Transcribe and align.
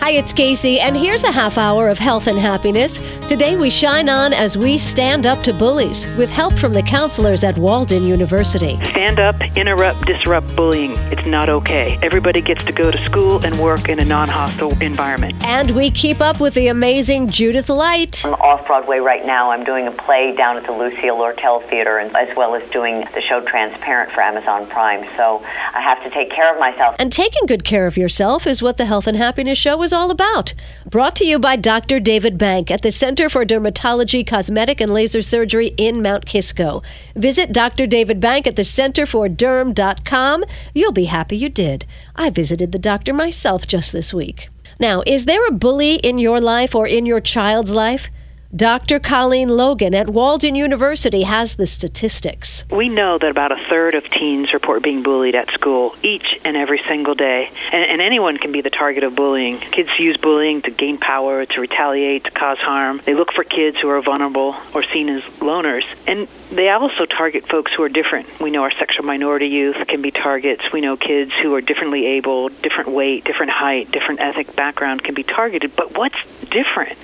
Hi, 0.00 0.12
it's 0.12 0.32
Casey, 0.32 0.78
and 0.78 0.96
here's 0.96 1.24
a 1.24 1.32
half 1.32 1.58
hour 1.58 1.88
of 1.88 1.98
health 1.98 2.28
and 2.28 2.38
happiness. 2.38 3.00
Today 3.26 3.56
we 3.56 3.68
shine 3.68 4.08
on 4.08 4.32
as 4.32 4.56
we 4.56 4.78
stand 4.78 5.26
up 5.26 5.42
to 5.42 5.52
bullies 5.52 6.06
with 6.16 6.30
help 6.30 6.54
from 6.54 6.72
the 6.72 6.82
counselors 6.82 7.42
at 7.42 7.58
Walden 7.58 8.04
University. 8.04 8.78
Stand 8.84 9.18
up, 9.18 9.34
interrupt, 9.54 10.06
disrupt 10.06 10.54
bullying. 10.54 10.92
It's 11.12 11.26
not 11.26 11.48
okay. 11.48 11.98
Everybody 12.00 12.40
gets 12.40 12.64
to 12.66 12.72
go 12.72 12.92
to 12.92 13.04
school 13.04 13.44
and 13.44 13.58
work 13.58 13.88
in 13.88 13.98
a 13.98 14.04
non 14.04 14.28
hostile 14.28 14.70
environment. 14.80 15.34
And 15.44 15.72
we 15.72 15.90
keep 15.90 16.20
up 16.20 16.40
with 16.40 16.54
the 16.54 16.68
amazing 16.68 17.28
Judith 17.28 17.68
Light. 17.68 18.24
I'm 18.24 18.34
off 18.34 18.66
Broadway 18.66 19.00
right 19.00 19.26
now. 19.26 19.50
I'm 19.50 19.64
doing 19.64 19.88
a 19.88 19.92
play 19.92 20.32
down 20.34 20.56
at 20.56 20.64
the 20.64 20.72
Lucille 20.72 21.16
Lortel 21.16 21.68
Theater, 21.68 21.98
and 21.98 22.16
as 22.16 22.34
well 22.36 22.54
as 22.54 22.66
doing 22.70 23.00
the 23.14 23.20
show 23.20 23.40
Transparent 23.40 24.12
for 24.12 24.22
Amazon 24.22 24.66
Prime. 24.68 25.04
So 25.16 25.42
I 25.74 25.82
have 25.82 26.02
to 26.04 26.10
take 26.10 26.30
care 26.30 26.54
of 26.54 26.60
myself. 26.60 26.94
And 27.00 27.12
taking 27.12 27.46
good 27.46 27.64
care 27.64 27.86
of 27.86 27.96
yourself 27.96 28.46
is 28.46 28.62
what 28.62 28.76
the 28.76 28.86
Health 28.86 29.06
and 29.06 29.16
Happiness 29.16 29.58
Show 29.58 29.82
is 29.82 29.92
all 29.98 30.10
about. 30.12 30.54
Brought 30.88 31.16
to 31.16 31.24
you 31.24 31.40
by 31.40 31.56
Dr. 31.56 31.98
David 31.98 32.38
Bank 32.38 32.70
at 32.70 32.82
the 32.82 32.92
Center 32.92 33.28
for 33.28 33.44
Dermatology, 33.44 34.24
Cosmetic, 34.24 34.80
and 34.80 34.92
Laser 34.92 35.22
Surgery 35.22 35.74
in 35.76 36.00
Mount 36.00 36.24
Kisco. 36.24 36.82
Visit 37.16 37.52
Dr. 37.52 37.84
David 37.88 38.20
Bank 38.20 38.46
at 38.46 38.54
the 38.54 38.62
centerforderm.com. 38.62 40.44
You'll 40.72 40.92
be 40.92 41.06
happy 41.06 41.36
you 41.36 41.48
did. 41.48 41.84
I 42.14 42.30
visited 42.30 42.70
the 42.70 42.78
doctor 42.78 43.12
myself 43.12 43.66
just 43.66 43.92
this 43.92 44.14
week. 44.14 44.48
Now, 44.78 45.02
is 45.04 45.24
there 45.24 45.44
a 45.48 45.52
bully 45.52 45.96
in 45.96 46.18
your 46.18 46.40
life 46.40 46.76
or 46.76 46.86
in 46.86 47.04
your 47.04 47.20
child's 47.20 47.72
life? 47.72 48.08
Dr. 48.56 48.98
Colleen 48.98 49.50
Logan 49.50 49.94
at 49.94 50.08
Walden 50.08 50.54
University 50.54 51.24
has 51.24 51.56
the 51.56 51.66
statistics. 51.66 52.64
We 52.70 52.88
know 52.88 53.18
that 53.18 53.30
about 53.30 53.52
a 53.52 53.62
third 53.68 53.94
of 53.94 54.08
teens 54.08 54.54
report 54.54 54.82
being 54.82 55.02
bullied 55.02 55.34
at 55.34 55.50
school 55.50 55.94
each 56.02 56.40
and 56.46 56.56
every 56.56 56.80
single 56.88 57.14
day. 57.14 57.50
And, 57.70 57.84
and, 57.84 58.00
anyone 58.00 58.38
can 58.38 58.50
be 58.50 58.62
the 58.62 58.70
target 58.70 59.04
of 59.04 59.14
bullying. 59.14 59.58
Kids 59.58 59.90
use 59.98 60.16
bullying 60.16 60.62
to 60.62 60.70
gain 60.70 60.96
power, 60.96 61.44
to 61.44 61.60
retaliate, 61.60 62.24
to 62.24 62.30
cause 62.30 62.56
harm. 62.56 63.02
They 63.04 63.14
look 63.14 63.34
for 63.34 63.44
kids 63.44 63.78
who 63.80 63.90
are 63.90 64.00
vulnerable 64.00 64.56
or 64.74 64.82
seen 64.82 65.10
as 65.10 65.22
loners. 65.40 65.84
And 66.06 66.26
they 66.50 66.70
also 66.70 67.04
target 67.04 67.46
folks 67.46 67.74
who 67.74 67.82
are 67.82 67.90
different. 67.90 68.40
We 68.40 68.50
know 68.50 68.62
our 68.62 68.72
sexual 68.72 69.04
minority 69.04 69.48
youth 69.48 69.76
can 69.86 70.00
be 70.00 70.10
targets. 70.10 70.72
We 70.72 70.80
know 70.80 70.96
kids 70.96 71.32
who 71.34 71.54
are 71.54 71.60
differently 71.60 72.06
able, 72.06 72.48
different 72.48 72.92
weight, 72.92 73.24
different 73.24 73.52
height, 73.52 73.90
different 73.90 74.20
ethnic 74.20 74.56
background 74.56 75.04
can 75.04 75.14
be 75.14 75.22
targeted. 75.22 75.76
But 75.76 75.98
what's 75.98 76.16
different 76.48 76.96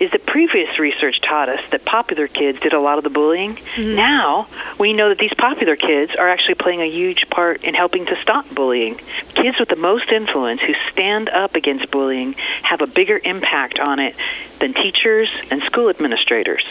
is 0.00 0.12
that 0.12 0.24
previous 0.26 0.78
research 0.84 1.20
taught 1.22 1.48
us 1.48 1.60
that 1.70 1.84
popular 1.84 2.28
kids 2.28 2.60
did 2.60 2.74
a 2.74 2.80
lot 2.80 2.98
of 2.98 3.04
the 3.04 3.10
bullying. 3.10 3.56
Mm-hmm. 3.56 3.96
Now 3.96 4.46
we 4.78 4.92
know 4.92 5.08
that 5.08 5.18
these 5.18 5.32
popular 5.34 5.76
kids 5.76 6.14
are 6.14 6.28
actually 6.28 6.56
playing 6.56 6.82
a 6.82 6.90
huge 7.00 7.28
part 7.30 7.64
in 7.64 7.74
helping 7.74 8.04
to 8.06 8.16
stop 8.20 8.44
bullying. 8.54 9.00
Kids 9.34 9.58
with 9.58 9.70
the 9.70 9.76
most 9.90 10.12
influence 10.12 10.60
who 10.60 10.74
stand 10.92 11.30
up 11.30 11.54
against 11.54 11.90
bullying 11.90 12.34
have 12.62 12.80
a 12.82 12.86
bigger 12.86 13.18
impact 13.24 13.78
on 13.78 13.98
it 13.98 14.14
than 14.60 14.74
teachers 14.74 15.30
and 15.50 15.62
school 15.62 15.88
administrators. 15.88 16.64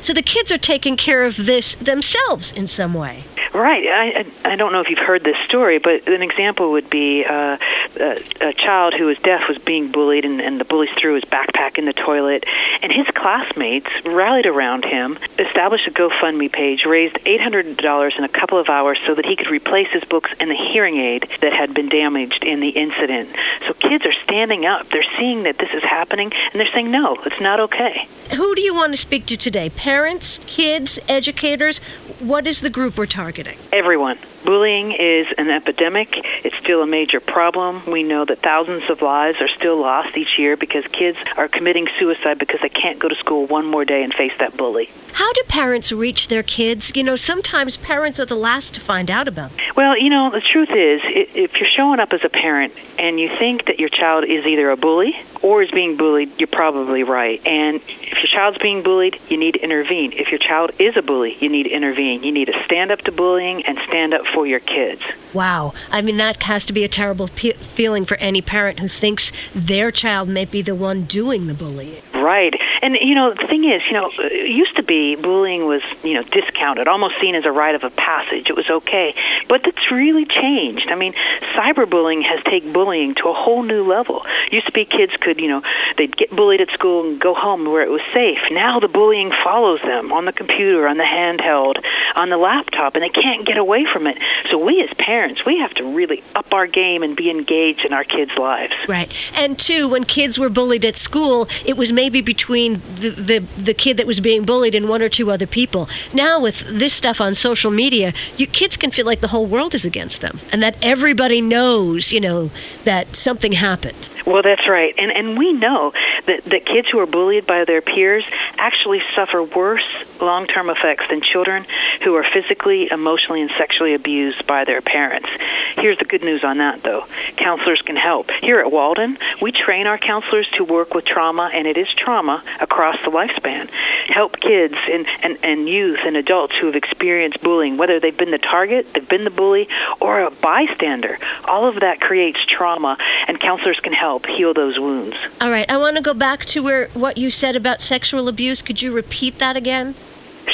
So 0.00 0.12
the 0.12 0.22
kids 0.22 0.50
are 0.50 0.58
taking 0.58 0.96
care 0.96 1.24
of 1.24 1.36
this 1.36 1.74
themselves 1.76 2.52
in 2.52 2.66
some 2.66 2.94
way. 2.94 3.24
Right. 3.52 3.84
I, 3.86 4.26
I, 4.44 4.56
don't 4.56 4.72
know 4.72 4.80
if 4.80 4.90
you've 4.90 5.00
heard 5.00 5.24
this 5.24 5.36
story, 5.44 5.78
but 5.78 6.06
an 6.06 6.22
example 6.22 6.70
would 6.72 6.88
be 6.88 7.24
uh, 7.24 7.58
a, 7.98 8.22
a 8.40 8.52
child 8.52 8.94
who 8.94 9.06
was 9.06 9.18
deaf 9.18 9.48
was 9.48 9.58
being 9.58 9.90
bullied, 9.90 10.24
and, 10.24 10.40
and 10.40 10.60
the 10.60 10.64
bullies 10.64 10.90
threw 10.96 11.16
his 11.16 11.24
backpack 11.24 11.76
in 11.76 11.84
the 11.84 11.92
toilet, 11.92 12.44
and 12.80 12.92
his 12.92 13.06
classmates 13.08 13.88
rallied 14.04 14.46
around 14.46 14.84
him, 14.84 15.18
established 15.38 15.88
a 15.88 15.90
GoFundMe 15.90 16.52
page, 16.52 16.84
raised 16.84 17.16
$800 17.16 18.18
in 18.18 18.24
a 18.24 18.28
couple 18.28 18.58
of 18.58 18.68
hours 18.68 18.98
so 19.04 19.16
that 19.16 19.26
he 19.26 19.34
could 19.34 19.48
replace 19.48 19.88
his 19.88 20.04
books 20.04 20.30
and 20.38 20.48
the 20.48 20.54
hearing 20.54 20.98
aid 20.98 21.28
that 21.40 21.52
had 21.52 21.74
been 21.74 21.88
damaged 21.88 22.44
in 22.44 22.60
the 22.60 22.68
incident. 22.68 23.30
So 23.66 23.74
kids 23.74 24.06
are 24.06 24.14
standing 24.22 24.64
up. 24.64 24.88
They're 24.90 25.02
seeing 25.18 25.42
that 25.42 25.58
this 25.58 25.70
is 25.74 25.82
happening, 25.82 26.32
and 26.52 26.60
they're 26.60 26.72
saying, 26.72 26.90
no, 26.90 27.16
it's 27.26 27.40
not 27.40 27.58
okay. 27.58 28.06
Who 28.36 28.54
do 28.54 28.60
you 28.60 28.74
want 28.74 28.92
to 28.92 28.96
speak 28.96 29.26
to 29.26 29.36
today? 29.36 29.70
Parents, 29.70 30.38
kids, 30.46 31.00
educators? 31.08 31.80
What 32.20 32.46
is 32.46 32.60
the 32.60 32.68
group 32.68 32.98
we're 32.98 33.06
targeting? 33.06 33.56
Everyone. 33.72 34.18
Bullying 34.44 34.92
is 34.92 35.26
an 35.36 35.50
epidemic. 35.50 36.08
It's 36.44 36.56
still 36.56 36.82
a 36.82 36.86
major 36.86 37.20
problem. 37.20 37.82
We 37.86 38.02
know 38.02 38.24
that 38.24 38.40
thousands 38.40 38.88
of 38.88 39.02
lives 39.02 39.40
are 39.40 39.48
still 39.48 39.78
lost 39.80 40.16
each 40.16 40.38
year 40.38 40.56
because 40.56 40.84
kids 40.88 41.18
are 41.36 41.48
committing 41.48 41.88
suicide 41.98 42.38
because 42.38 42.60
they 42.60 42.68
can't 42.68 42.98
go 42.98 43.08
to 43.08 43.14
school 43.16 43.46
one 43.46 43.66
more 43.66 43.84
day 43.84 44.02
and 44.02 44.14
face 44.14 44.32
that 44.38 44.56
bully. 44.56 44.90
How 45.12 45.32
do 45.32 45.42
parents 45.48 45.92
reach 45.92 46.28
their 46.28 46.42
kids? 46.42 46.92
You 46.94 47.02
know, 47.02 47.16
sometimes 47.16 47.76
parents 47.76 48.20
are 48.20 48.26
the 48.26 48.36
last 48.36 48.74
to 48.74 48.80
find 48.80 49.10
out 49.10 49.28
about 49.28 49.50
them. 49.56 49.66
Well, 49.76 49.98
you 49.98 50.10
know, 50.10 50.30
the 50.30 50.40
truth 50.40 50.70
is, 50.70 51.00
if 51.04 51.56
you're 51.58 51.68
showing 51.68 52.00
up 52.00 52.12
as 52.12 52.24
a 52.24 52.28
parent 52.28 52.72
and 52.98 53.18
you 53.18 53.28
think 53.28 53.66
that 53.66 53.78
your 53.78 53.88
child 53.88 54.24
is 54.24 54.46
either 54.46 54.70
a 54.70 54.76
bully 54.76 55.14
or 55.42 55.62
is 55.62 55.70
being 55.70 55.96
bullied, 55.96 56.38
you're 56.38 56.46
probably 56.46 57.02
right. 57.02 57.44
And 57.46 57.76
if 57.86 58.18
your 58.18 58.26
child's 58.26 58.58
being 58.58 58.82
bullied, 58.82 59.20
you 59.28 59.36
need 59.36 59.54
to 59.54 59.60
intervene. 59.60 60.12
If 60.12 60.30
your 60.30 60.38
child 60.38 60.72
is 60.78 60.96
a 60.96 61.02
bully, 61.02 61.36
you 61.40 61.48
need 61.48 61.64
to 61.64 61.70
intervene. 61.70 62.22
You 62.22 62.32
need 62.32 62.46
to 62.46 62.64
stand 62.64 62.90
up 62.90 63.00
to 63.02 63.12
bullying 63.12 63.64
and 63.64 63.78
stand 63.88 64.14
up 64.14 64.26
for 64.32 64.46
your 64.46 64.60
kids. 64.60 65.02
Wow. 65.32 65.74
I 65.90 66.02
mean, 66.02 66.16
that 66.16 66.42
has 66.44 66.66
to 66.66 66.72
be 66.72 66.84
a 66.84 66.88
terrible 66.88 67.28
pe- 67.28 67.52
feeling 67.52 68.04
for 68.04 68.16
any 68.16 68.42
parent 68.42 68.80
who 68.80 68.88
thinks 68.88 69.32
their 69.54 69.90
child 69.90 70.28
may 70.28 70.44
be 70.44 70.62
the 70.62 70.74
one 70.74 71.04
doing 71.04 71.46
the 71.46 71.54
bullying. 71.54 72.02
Right. 72.14 72.54
And, 72.82 72.96
you 73.00 73.14
know, 73.14 73.32
the 73.34 73.46
thing 73.46 73.64
is, 73.64 73.82
you 73.86 73.92
know, 73.92 74.10
it 74.18 74.50
used 74.50 74.76
to 74.76 74.82
be 74.82 75.16
bullying 75.16 75.66
was, 75.66 75.82
you 76.02 76.14
know, 76.14 76.22
discounted, 76.22 76.88
almost 76.88 77.20
seen 77.20 77.34
as 77.34 77.44
a 77.44 77.52
rite 77.52 77.74
of 77.74 77.84
a 77.84 77.90
passage. 77.90 78.50
It 78.50 78.56
was 78.56 78.68
okay. 78.68 79.14
But 79.48 79.66
it's 79.66 79.90
really 79.90 80.26
changed. 80.26 80.90
I 80.90 80.96
mean, 80.96 81.14
cyberbullying 81.54 82.22
has 82.24 82.42
taken 82.44 82.72
bullying 82.72 83.14
to 83.16 83.28
a 83.28 83.32
whole 83.32 83.62
new 83.62 83.86
level. 83.86 84.24
Used 84.50 84.66
to 84.66 84.72
be 84.72 84.84
kids 84.84 85.16
could, 85.16 85.40
you 85.40 85.48
know, 85.48 85.62
they'd 85.96 86.14
get 86.16 86.30
bullied 86.30 86.60
at 86.60 86.70
school 86.70 87.08
and 87.08 87.20
go 87.20 87.34
home 87.34 87.64
where 87.64 87.82
it 87.82 87.90
was 87.90 88.02
safe. 88.12 88.40
Now 88.50 88.80
the 88.80 88.88
bullying 88.88 89.32
follows 89.44 89.80
them 89.82 90.12
on 90.12 90.24
the 90.24 90.32
computer, 90.32 90.86
on 90.86 90.96
the 90.96 91.04
handheld, 91.04 91.84
on 92.16 92.28
the 92.28 92.36
laptop, 92.36 92.94
and 92.94 93.02
they 93.02 93.08
can't 93.08 93.46
get 93.46 93.58
away 93.58 93.86
from 93.90 94.06
it. 94.06 94.18
So 94.50 94.58
we 94.58 94.82
as 94.82 94.92
parents, 94.94 95.44
we 95.44 95.58
have 95.58 95.72
to 95.74 95.84
really 95.84 96.22
up 96.34 96.52
our 96.52 96.66
game 96.66 97.02
and 97.02 97.16
be 97.16 97.30
engaged 97.30 97.84
in 97.84 97.92
our 97.92 98.04
kids' 98.04 98.36
lives. 98.36 98.74
Right. 98.88 99.12
And 99.34 99.58
two, 99.58 99.88
when 99.88 100.04
kids 100.04 100.38
were 100.38 100.48
bullied 100.48 100.84
at 100.84 100.96
school, 100.96 101.48
it 101.64 101.76
was 101.76 101.92
maybe 101.92 102.20
between 102.20 102.74
the, 102.74 103.10
the, 103.10 103.38
the 103.56 103.74
kid 103.74 103.96
that 103.96 104.06
was 104.06 104.20
being 104.20 104.44
bullied 104.44 104.74
and 104.74 104.88
one 104.88 105.02
or 105.02 105.08
two 105.08 105.30
other 105.30 105.46
people. 105.46 105.88
Now 106.12 106.40
with 106.40 106.60
this 106.66 106.94
stuff 106.94 107.20
on 107.20 107.34
social 107.34 107.70
media, 107.70 108.12
you 108.36 108.46
kids 108.46 108.76
can 108.76 108.90
feel 108.90 109.06
like 109.06 109.20
the 109.20 109.28
whole 109.28 109.46
world 109.46 109.74
is 109.74 109.84
against 109.84 110.20
them 110.20 110.40
and 110.52 110.62
that 110.62 110.76
everybody 110.82 111.40
knows, 111.40 112.12
you 112.12 112.20
know, 112.20 112.50
that 112.84 113.16
something 113.16 113.52
happened. 113.52 114.08
Well, 114.26 114.42
that's 114.42 114.68
right. 114.68 114.94
And 114.98 115.10
and 115.10 115.38
we 115.38 115.52
know 115.52 115.92
that 116.26 116.44
that 116.44 116.66
kids 116.66 116.88
who 116.90 116.98
are 116.98 117.06
bullied 117.06 117.46
by 117.46 117.64
their 117.64 117.80
peers 117.80 118.24
actually 118.58 119.02
suffer 119.14 119.42
worse 119.42 119.86
long-term 120.20 120.68
effects 120.68 121.04
than 121.08 121.22
children 121.22 121.64
who 122.02 122.14
are 122.14 122.24
physically, 122.24 122.90
emotionally, 122.90 123.40
and 123.40 123.50
sexually 123.56 123.94
abused 123.94 124.09
by 124.46 124.64
their 124.64 124.80
parents. 124.80 125.28
Here's 125.76 125.98
the 125.98 126.04
good 126.04 126.22
news 126.22 126.42
on 126.44 126.58
that, 126.58 126.82
though. 126.82 127.04
Counselors 127.36 127.80
can 127.82 127.96
help. 127.96 128.30
Here 128.42 128.60
at 128.60 128.70
Walden, 128.70 129.18
we 129.40 129.52
train 129.52 129.86
our 129.86 129.98
counselors 129.98 130.48
to 130.56 130.64
work 130.64 130.94
with 130.94 131.04
trauma, 131.04 131.50
and 131.52 131.66
it 131.66 131.76
is 131.76 131.88
trauma 131.94 132.42
across 132.60 132.96
the 133.04 133.10
lifespan. 133.10 133.70
Help 134.08 134.40
kids 134.40 134.74
and, 134.90 135.06
and, 135.22 135.38
and 135.44 135.68
youth 135.68 136.00
and 136.04 136.16
adults 136.16 136.56
who 136.56 136.66
have 136.66 136.74
experienced 136.74 137.40
bullying, 137.40 137.76
whether 137.76 138.00
they've 138.00 138.16
been 138.16 138.32
the 138.32 138.38
target, 138.38 138.92
they've 138.94 139.08
been 139.08 139.24
the 139.24 139.30
bully, 139.30 139.68
or 140.00 140.20
a 140.20 140.30
bystander. 140.30 141.18
All 141.44 141.68
of 141.68 141.80
that 141.80 142.00
creates 142.00 142.44
trauma, 142.44 142.96
and 143.28 143.38
counselors 143.40 143.78
can 143.80 143.92
help 143.92 144.26
heal 144.26 144.52
those 144.52 144.78
wounds. 144.78 145.16
All 145.40 145.50
right, 145.50 145.70
I 145.70 145.76
want 145.76 145.96
to 145.96 146.02
go 146.02 146.14
back 146.14 146.44
to 146.46 146.62
where 146.62 146.88
what 146.88 147.16
you 147.16 147.30
said 147.30 147.56
about 147.56 147.80
sexual 147.80 148.28
abuse. 148.28 148.62
Could 148.62 148.82
you 148.82 148.92
repeat 148.92 149.38
that 149.38 149.56
again? 149.56 149.94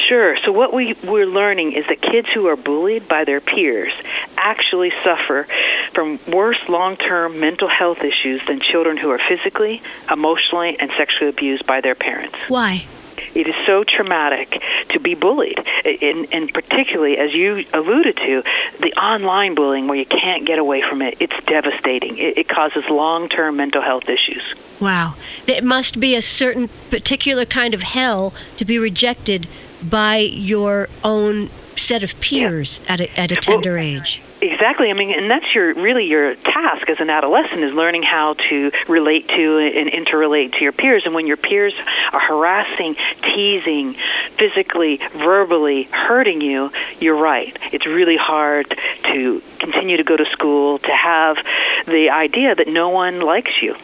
Sure. 0.08 0.36
So 0.44 0.52
what 0.52 0.72
we 0.72 0.94
we're 1.04 1.26
learning 1.26 1.72
is 1.72 1.86
that 1.88 2.00
kids 2.00 2.28
who 2.32 2.46
are 2.46 2.56
bullied 2.56 3.08
by 3.08 3.24
their 3.24 3.40
peers 3.40 3.92
actually 4.36 4.92
suffer 5.02 5.46
from 5.92 6.20
worse 6.28 6.58
long-term 6.68 7.40
mental 7.40 7.68
health 7.68 7.98
issues 8.02 8.40
than 8.46 8.60
children 8.60 8.96
who 8.96 9.10
are 9.10 9.20
physically, 9.28 9.82
emotionally, 10.10 10.78
and 10.78 10.90
sexually 10.96 11.30
abused 11.30 11.66
by 11.66 11.80
their 11.80 11.94
parents. 11.94 12.36
Why? 12.48 12.86
It 13.34 13.48
is 13.48 13.54
so 13.66 13.82
traumatic 13.82 14.62
to 14.90 15.00
be 15.00 15.14
bullied, 15.14 15.58
and, 15.84 16.26
and 16.32 16.52
particularly 16.52 17.18
as 17.18 17.34
you 17.34 17.64
alluded 17.72 18.16
to, 18.16 18.42
the 18.80 18.92
online 18.94 19.54
bullying 19.54 19.88
where 19.88 19.98
you 19.98 20.06
can't 20.06 20.46
get 20.46 20.58
away 20.58 20.82
from 20.82 21.02
it. 21.02 21.16
It's 21.20 21.44
devastating. 21.46 22.18
It, 22.18 22.38
it 22.38 22.48
causes 22.48 22.84
long-term 22.88 23.56
mental 23.56 23.82
health 23.82 24.08
issues. 24.08 24.42
Wow, 24.80 25.14
it 25.46 25.64
must 25.64 25.98
be 25.98 26.14
a 26.14 26.22
certain 26.22 26.68
particular 26.90 27.44
kind 27.44 27.74
of 27.74 27.82
hell 27.82 28.34
to 28.58 28.64
be 28.64 28.78
rejected 28.78 29.48
by 29.88 30.18
your 30.18 30.88
own 31.04 31.50
set 31.76 32.02
of 32.02 32.18
peers 32.20 32.80
yeah. 32.84 32.92
at 32.92 33.00
a, 33.00 33.20
at 33.20 33.32
a 33.32 33.36
tender 33.36 33.74
well, 33.74 33.82
age. 33.82 34.22
Exactly. 34.40 34.90
I 34.90 34.92
mean, 34.92 35.12
and 35.12 35.30
that's 35.30 35.54
your 35.54 35.74
really 35.74 36.04
your 36.04 36.34
task 36.34 36.90
as 36.90 37.00
an 37.00 37.08
adolescent 37.08 37.62
is 37.62 37.72
learning 37.72 38.02
how 38.02 38.34
to 38.48 38.70
relate 38.86 39.28
to 39.28 39.58
and 39.58 39.90
interrelate 39.90 40.52
to 40.56 40.62
your 40.62 40.72
peers. 40.72 41.02
And 41.06 41.14
when 41.14 41.26
your 41.26 41.38
peers 41.38 41.74
are 42.12 42.20
harassing, 42.20 42.96
teasing, 43.22 43.96
physically, 44.36 45.00
verbally 45.14 45.84
hurting 45.84 46.42
you, 46.42 46.70
you're 47.00 47.16
right. 47.16 47.56
It's 47.72 47.86
really 47.86 48.16
hard 48.18 48.78
to 49.04 49.42
continue 49.58 49.96
to 49.96 50.04
go 50.04 50.16
to 50.16 50.26
school 50.26 50.78
to 50.80 50.92
have 50.92 51.38
the 51.86 52.10
idea 52.10 52.54
that 52.54 52.68
no 52.68 52.90
one 52.90 53.20
likes 53.20 53.62
you. 53.62 53.74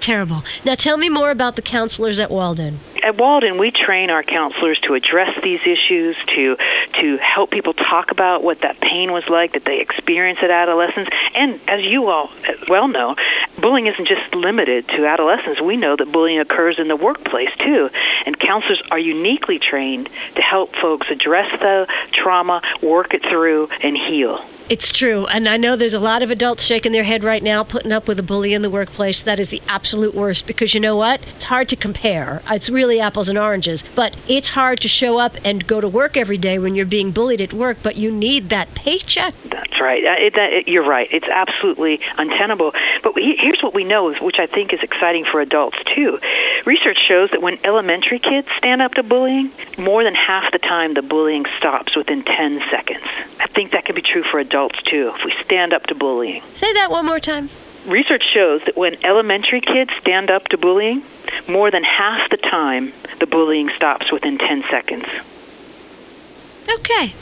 Terrible. 0.00 0.44
Now 0.64 0.74
tell 0.74 0.98
me 0.98 1.08
more 1.08 1.30
about 1.30 1.56
the 1.56 1.62
counselors 1.62 2.18
at 2.20 2.30
Walden. 2.30 2.80
At 3.02 3.16
Walden, 3.18 3.58
we 3.58 3.72
train 3.72 4.10
our 4.10 4.22
counselors 4.22 4.78
to 4.80 4.94
address 4.94 5.36
these 5.42 5.60
issues, 5.66 6.16
to 6.36 6.56
to 7.00 7.16
help 7.16 7.50
people 7.50 7.74
talk 7.74 8.12
about 8.12 8.44
what 8.44 8.60
that 8.60 8.80
pain 8.80 9.10
was 9.12 9.28
like 9.28 9.54
that 9.54 9.64
they 9.64 9.80
experienced 9.80 10.42
at 10.42 10.50
adolescence. 10.50 11.08
And 11.34 11.58
as 11.68 11.84
you 11.84 12.08
all 12.08 12.30
well 12.68 12.86
know, 12.86 13.16
bullying 13.58 13.88
isn't 13.88 14.06
just 14.06 14.34
limited 14.34 14.86
to 14.88 15.06
adolescence. 15.06 15.60
We 15.60 15.76
know 15.76 15.96
that 15.96 16.12
bullying 16.12 16.38
occurs 16.38 16.78
in 16.78 16.86
the 16.86 16.96
workplace 16.96 17.50
too, 17.58 17.90
and 18.24 18.38
counselors 18.38 18.80
are 18.92 19.00
uniquely 19.00 19.58
trained 19.58 20.08
to 20.36 20.42
help 20.42 20.76
folks 20.76 21.10
address 21.10 21.50
the 21.58 21.88
trauma, 22.12 22.62
work 22.82 23.14
it 23.14 23.22
through, 23.22 23.68
and 23.82 23.96
heal. 23.96 24.44
It's 24.68 24.90
true. 24.90 25.26
And 25.26 25.48
I 25.48 25.56
know 25.56 25.76
there's 25.76 25.92
a 25.94 26.00
lot 26.00 26.22
of 26.22 26.30
adults 26.30 26.64
shaking 26.64 26.92
their 26.92 27.04
head 27.04 27.24
right 27.24 27.42
now, 27.42 27.62
putting 27.62 27.92
up 27.92 28.08
with 28.08 28.18
a 28.18 28.22
bully 28.22 28.54
in 28.54 28.62
the 28.62 28.70
workplace. 28.70 29.20
That 29.20 29.38
is 29.38 29.50
the 29.50 29.60
absolute 29.68 30.14
worst 30.14 30.46
because 30.46 30.72
you 30.72 30.80
know 30.80 30.96
what? 30.96 31.20
It's 31.34 31.44
hard 31.44 31.68
to 31.70 31.76
compare. 31.76 32.42
It's 32.48 32.70
really 32.70 33.00
apples 33.00 33.28
and 33.28 33.36
oranges. 33.36 33.84
But 33.94 34.16
it's 34.28 34.50
hard 34.50 34.80
to 34.80 34.88
show 34.88 35.18
up 35.18 35.36
and 35.44 35.66
go 35.66 35.80
to 35.80 35.88
work 35.88 36.16
every 36.16 36.38
day 36.38 36.58
when 36.58 36.74
you're 36.74 36.86
being 36.86 37.10
bullied 37.10 37.40
at 37.40 37.52
work, 37.52 37.78
but 37.82 37.96
you 37.96 38.10
need 38.10 38.48
that 38.48 38.74
paycheck. 38.74 39.34
That's 39.44 39.71
right. 39.82 40.04
Uh, 40.04 40.14
it, 40.18 40.34
that, 40.34 40.52
it, 40.52 40.68
you're 40.68 40.86
right. 40.86 41.08
It's 41.10 41.28
absolutely 41.28 42.00
untenable. 42.16 42.72
But 43.02 43.14
we, 43.14 43.36
here's 43.38 43.62
what 43.62 43.74
we 43.74 43.84
know, 43.84 44.14
which 44.14 44.38
I 44.38 44.46
think 44.46 44.72
is 44.72 44.80
exciting 44.82 45.24
for 45.24 45.40
adults 45.40 45.78
too. 45.94 46.18
Research 46.64 46.98
shows 47.06 47.30
that 47.30 47.42
when 47.42 47.58
elementary 47.64 48.18
kids 48.18 48.48
stand 48.56 48.80
up 48.80 48.94
to 48.94 49.02
bullying, 49.02 49.50
more 49.76 50.04
than 50.04 50.14
half 50.14 50.50
the 50.52 50.58
time 50.58 50.94
the 50.94 51.02
bullying 51.02 51.44
stops 51.58 51.96
within 51.96 52.22
10 52.22 52.62
seconds. 52.70 53.04
I 53.38 53.48
think 53.48 53.72
that 53.72 53.84
can 53.84 53.94
be 53.94 54.02
true 54.02 54.22
for 54.22 54.38
adults 54.38 54.62
adults 54.62 54.82
too 54.82 55.12
if 55.14 55.24
we 55.24 55.32
stand 55.44 55.72
up 55.72 55.86
to 55.86 55.94
bullying. 55.94 56.42
Say 56.52 56.72
that 56.74 56.90
one 56.90 57.06
more 57.06 57.18
time. 57.18 57.50
Research 57.86 58.22
shows 58.32 58.62
that 58.66 58.76
when 58.76 59.04
elementary 59.04 59.60
kids 59.60 59.90
stand 60.00 60.30
up 60.30 60.44
to 60.48 60.58
bullying, 60.58 61.02
more 61.48 61.70
than 61.70 61.82
half 61.82 62.30
the 62.30 62.36
time 62.36 62.92
the 63.18 63.26
bullying 63.26 63.70
stops 63.74 64.12
within 64.12 64.38
10 64.38 64.64
seconds. 64.70 65.06
Okay. 66.68 67.14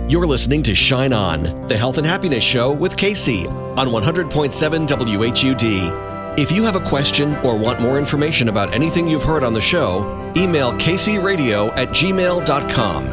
You're 0.08 0.26
listening 0.26 0.62
to 0.64 0.74
Shine 0.74 1.12
On, 1.12 1.66
the 1.66 1.76
health 1.76 1.98
and 1.98 2.06
happiness 2.06 2.44
show 2.44 2.72
with 2.72 2.96
Casey 2.96 3.46
on 3.48 3.88
100.7 3.88 4.86
WHUD. 4.86 6.38
If 6.38 6.52
you 6.52 6.62
have 6.64 6.76
a 6.76 6.80
question 6.80 7.34
or 7.36 7.56
want 7.56 7.80
more 7.80 7.98
information 7.98 8.48
about 8.48 8.74
anything 8.74 9.08
you've 9.08 9.24
heard 9.24 9.42
on 9.42 9.52
the 9.52 9.60
show, 9.60 10.32
email 10.36 10.72
kcradio 10.74 11.70
at 11.76 11.88
gmail.com. 11.88 13.06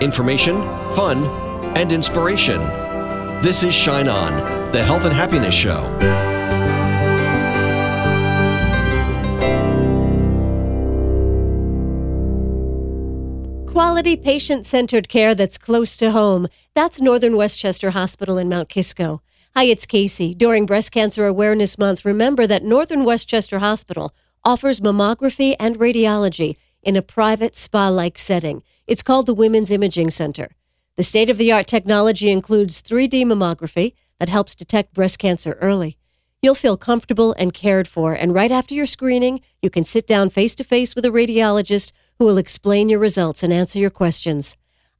Information, 0.00 0.56
fun, 0.94 1.26
and 1.76 1.92
inspiration. 1.92 2.58
This 3.42 3.62
is 3.62 3.74
Shine 3.74 4.08
On 4.08 4.61
the 4.72 4.82
Health 4.82 5.04
and 5.04 5.12
Happiness 5.12 5.54
Show. 5.54 5.82
Quality 13.66 14.16
patient 14.16 14.64
centered 14.64 15.10
care 15.10 15.34
that's 15.34 15.58
close 15.58 15.96
to 15.98 16.12
home. 16.12 16.48
That's 16.72 17.02
Northern 17.02 17.36
Westchester 17.36 17.90
Hospital 17.90 18.38
in 18.38 18.48
Mount 18.48 18.70
Kisco. 18.70 19.20
Hi, 19.54 19.64
it's 19.64 19.84
Casey. 19.84 20.34
During 20.34 20.64
Breast 20.64 20.90
Cancer 20.90 21.26
Awareness 21.26 21.76
Month, 21.76 22.06
remember 22.06 22.46
that 22.46 22.64
Northern 22.64 23.04
Westchester 23.04 23.58
Hospital 23.58 24.14
offers 24.42 24.80
mammography 24.80 25.54
and 25.60 25.78
radiology 25.78 26.56
in 26.82 26.96
a 26.96 27.02
private 27.02 27.56
spa 27.56 27.88
like 27.88 28.16
setting. 28.16 28.62
It's 28.86 29.02
called 29.02 29.26
the 29.26 29.34
Women's 29.34 29.70
Imaging 29.70 30.08
Center. 30.08 30.52
The 30.96 31.02
state 31.02 31.28
of 31.28 31.36
the 31.36 31.52
art 31.52 31.66
technology 31.66 32.30
includes 32.30 32.80
3D 32.80 33.24
mammography, 33.24 33.92
that 34.22 34.28
helps 34.28 34.54
detect 34.54 34.94
breast 34.94 35.18
cancer 35.18 35.58
early. 35.60 35.98
You'll 36.40 36.54
feel 36.54 36.76
comfortable 36.76 37.34
and 37.38 37.52
cared 37.52 37.88
for, 37.88 38.12
and 38.12 38.32
right 38.32 38.52
after 38.52 38.72
your 38.72 38.86
screening, 38.86 39.40
you 39.60 39.68
can 39.68 39.82
sit 39.82 40.06
down 40.06 40.30
face 40.30 40.54
to 40.54 40.62
face 40.62 40.94
with 40.94 41.04
a 41.04 41.08
radiologist 41.08 41.90
who 42.20 42.26
will 42.26 42.38
explain 42.38 42.88
your 42.88 43.00
results 43.00 43.42
and 43.42 43.52
answer 43.52 43.80
your 43.80 43.90
questions. 43.90 44.56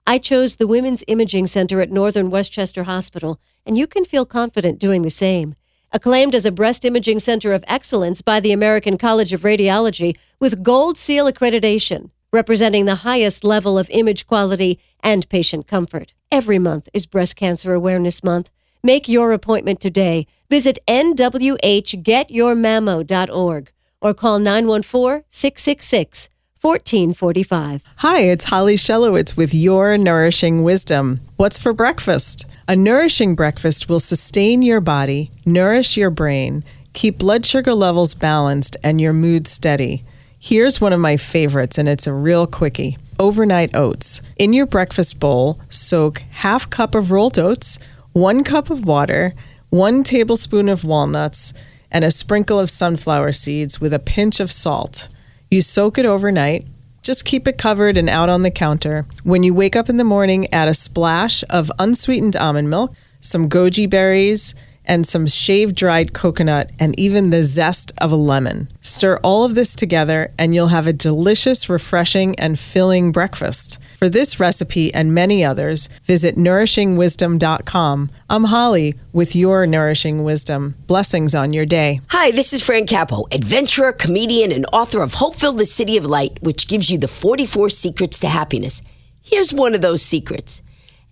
I 0.09 0.19
chose 0.19 0.57
the 0.57 0.67
Women's 0.67 1.05
Imaging 1.07 1.47
Center 1.47 1.81
at 1.81 1.93
Northern 1.93 2.31
Westchester 2.31 2.83
Hospital, 2.83 3.39
and 3.65 3.79
you 3.79 3.87
can 3.87 4.05
feel 4.05 4.27
confident 4.27 4.81
doing 4.81 5.03
the 5.03 5.09
same. 5.09 5.55
Acclaimed 5.93 6.35
as 6.35 6.45
a 6.45 6.51
breast 6.51 6.85
imaging 6.85 7.21
center 7.21 7.53
of 7.53 7.63
excellence 7.69 8.23
by 8.23 8.41
the 8.41 8.51
American 8.51 8.99
College 8.99 9.33
of 9.33 9.43
Radiology 9.43 10.17
with 10.41 10.65
Gold 10.65 10.99
Seal 10.99 11.31
accreditation, 11.31 12.11
representing 12.33 12.87
the 12.87 13.07
highest 13.07 13.45
level 13.45 13.79
of 13.79 13.89
image 13.91 14.27
quality 14.27 14.81
and 14.99 15.29
patient 15.29 15.69
comfort. 15.69 16.13
Every 16.33 16.59
month 16.59 16.89
is 16.93 17.07
Breast 17.07 17.37
Cancer 17.37 17.73
Awareness 17.73 18.25
Month. 18.25 18.51
Make 18.85 19.07
your 19.07 19.31
appointment 19.31 19.79
today. 19.79 20.27
Visit 20.51 20.81
nwhgetyourmammo.org 20.89 23.73
or 24.01 24.15
call 24.15 24.41
914 24.41 25.23
666 25.29 26.29
1445. 26.61 27.85
Hi, 27.99 28.23
it's 28.23 28.47
Holly 28.47 28.75
Shellowitz 28.75 29.37
with 29.37 29.55
Your 29.55 29.97
Nourishing 29.97 30.65
Wisdom. 30.65 31.21
What's 31.37 31.61
for 31.61 31.73
breakfast? 31.73 32.45
A 32.67 32.75
nourishing 32.75 33.37
breakfast 33.37 33.89
will 33.89 34.01
sustain 34.01 34.63
your 34.63 34.81
body, 34.81 35.31
nourish 35.45 35.97
your 35.97 36.11
brain, 36.11 36.65
keep 36.93 37.19
blood 37.19 37.47
sugar 37.47 37.75
levels 37.75 38.17
balanced, 38.17 38.77
and 38.83 39.01
your 39.01 39.13
mood 39.13 39.47
steady. 39.47 40.03
Here's 40.41 40.81
one 40.81 40.93
of 40.93 40.99
my 40.99 41.17
favorites, 41.17 41.79
and 41.79 41.89
it's 41.89 42.09
a 42.09 42.13
real 42.13 42.49
quickie 42.49 42.97
overnight 43.23 43.77
oats. 43.77 44.21
In 44.37 44.53
your 44.53 44.67
breakfast 44.67 45.21
bowl, 45.21 45.61
soak 45.69 46.19
half 46.43 46.69
cup 46.69 46.97
of 46.97 47.13
rolled 47.13 47.39
oats 47.39 47.79
one 48.13 48.45
cup 48.45 48.71
of 48.71 48.87
water, 48.87 49.33
one 49.71 50.03
tablespoon 50.03 50.69
of 50.69 50.85
walnuts, 50.85 51.55
and 51.91 52.05
a 52.05 52.11
sprinkle 52.11 52.59
of 52.59 52.71
sunflower 52.71 53.33
seeds 53.33 53.81
with 53.81 53.93
a 53.93 53.99
pinch 53.99 54.41
of 54.41 54.51
salt. 54.51 55.09
You 55.51 55.63
soak 55.63 55.99
it 55.99 56.07
overnight. 56.07 56.67
Just 57.03 57.25
keep 57.25 57.49
it 57.49 57.59
covered 57.59 57.99
and 57.99 58.09
out 58.09 58.29
on 58.29 58.43
the 58.43 58.51
counter. 58.51 59.07
When 59.25 59.43
you 59.43 59.53
wake 59.53 59.77
up 59.77 59.89
in 59.89 59.97
the 59.97 60.05
morning, 60.05 60.47
add 60.53 60.69
a 60.69 60.75
splash 60.75 61.43
of 61.51 61.73
unsweetened 61.79 62.37
almond 62.37 62.71
milk, 62.71 62.95
some 63.21 63.49
goji 63.49 63.89
berries, 63.89 64.55
and 64.85 65.07
some 65.07 65.27
shaved 65.27 65.77
dried 65.77 66.13
coconut, 66.13 66.71
and 66.79 66.99
even 66.99 67.31
the 67.31 67.45
zest 67.45 67.93
of 67.99 68.11
a 68.11 68.17
lemon. 68.17 68.69
Stir 68.81 69.19
all 69.23 69.45
of 69.45 69.55
this 69.55 69.75
together, 69.75 70.31
and 70.39 70.55
you'll 70.55 70.69
have 70.69 70.87
a 70.87 70.93
delicious, 70.93 71.69
refreshing, 71.69 72.39
and 72.39 72.59
filling 72.59 73.13
breakfast. 73.13 73.79
For 73.97 74.09
this 74.09 74.39
recipe 74.39 74.93
and 74.93 75.15
many 75.15 75.45
others, 75.45 75.89
visit 76.05 76.37
nourishingwisdom.com. 76.37 78.11
I'm 78.29 78.45
Holly 78.45 78.95
with 79.13 79.35
your 79.35 79.67
Nourishing 79.67 80.25
Wisdom. 80.25 80.75
Blessings 80.87 81.35
on 81.35 81.53
your 81.53 81.67
day. 81.67 82.01
Hi, 82.09 82.31
this 82.31 82.53
is 82.53 82.63
Fran 82.63 82.87
Capo, 82.87 83.25
adventurer, 83.33 83.93
comedian, 83.93 84.53
and 84.53 84.67
author 84.73 85.03
of 85.03 85.15
Hopeville, 85.15 85.53
the 85.53 85.67
City 85.67 85.97
of 85.97 86.07
Light, 86.07 86.39
which 86.43 86.69
gives 86.69 86.91
you 86.91 86.99
the 86.99 87.09
44 87.09 87.71
secrets 87.71 88.19
to 88.21 88.29
happiness. 88.29 88.83
Here's 89.23 89.55
one 89.55 89.75
of 89.75 89.81
those 89.81 90.03
secrets. 90.03 90.63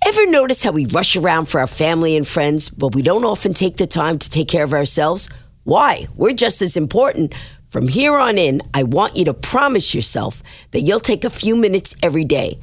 Ever 0.06 0.30
notice 0.30 0.62
how 0.62 0.72
we 0.72 0.86
rush 0.86 1.14
around 1.14 1.46
for 1.46 1.60
our 1.60 1.66
family 1.66 2.16
and 2.16 2.26
friends, 2.26 2.70
but 2.70 2.94
we 2.94 3.02
don't 3.02 3.24
often 3.24 3.52
take 3.52 3.76
the 3.76 3.86
time 3.86 4.18
to 4.18 4.30
take 4.30 4.48
care 4.48 4.64
of 4.64 4.72
ourselves? 4.72 5.28
Why? 5.64 6.06
We're 6.16 6.32
just 6.32 6.62
as 6.62 6.76
important. 6.76 7.34
From 7.68 7.86
here 7.86 8.16
on 8.16 8.38
in, 8.38 8.62
I 8.72 8.82
want 8.82 9.16
you 9.16 9.26
to 9.26 9.34
promise 9.34 9.94
yourself 9.94 10.42
that 10.70 10.80
you'll 10.80 11.00
take 11.00 11.22
a 11.22 11.30
few 11.30 11.54
minutes 11.54 11.94
every 12.02 12.24
day. 12.24 12.58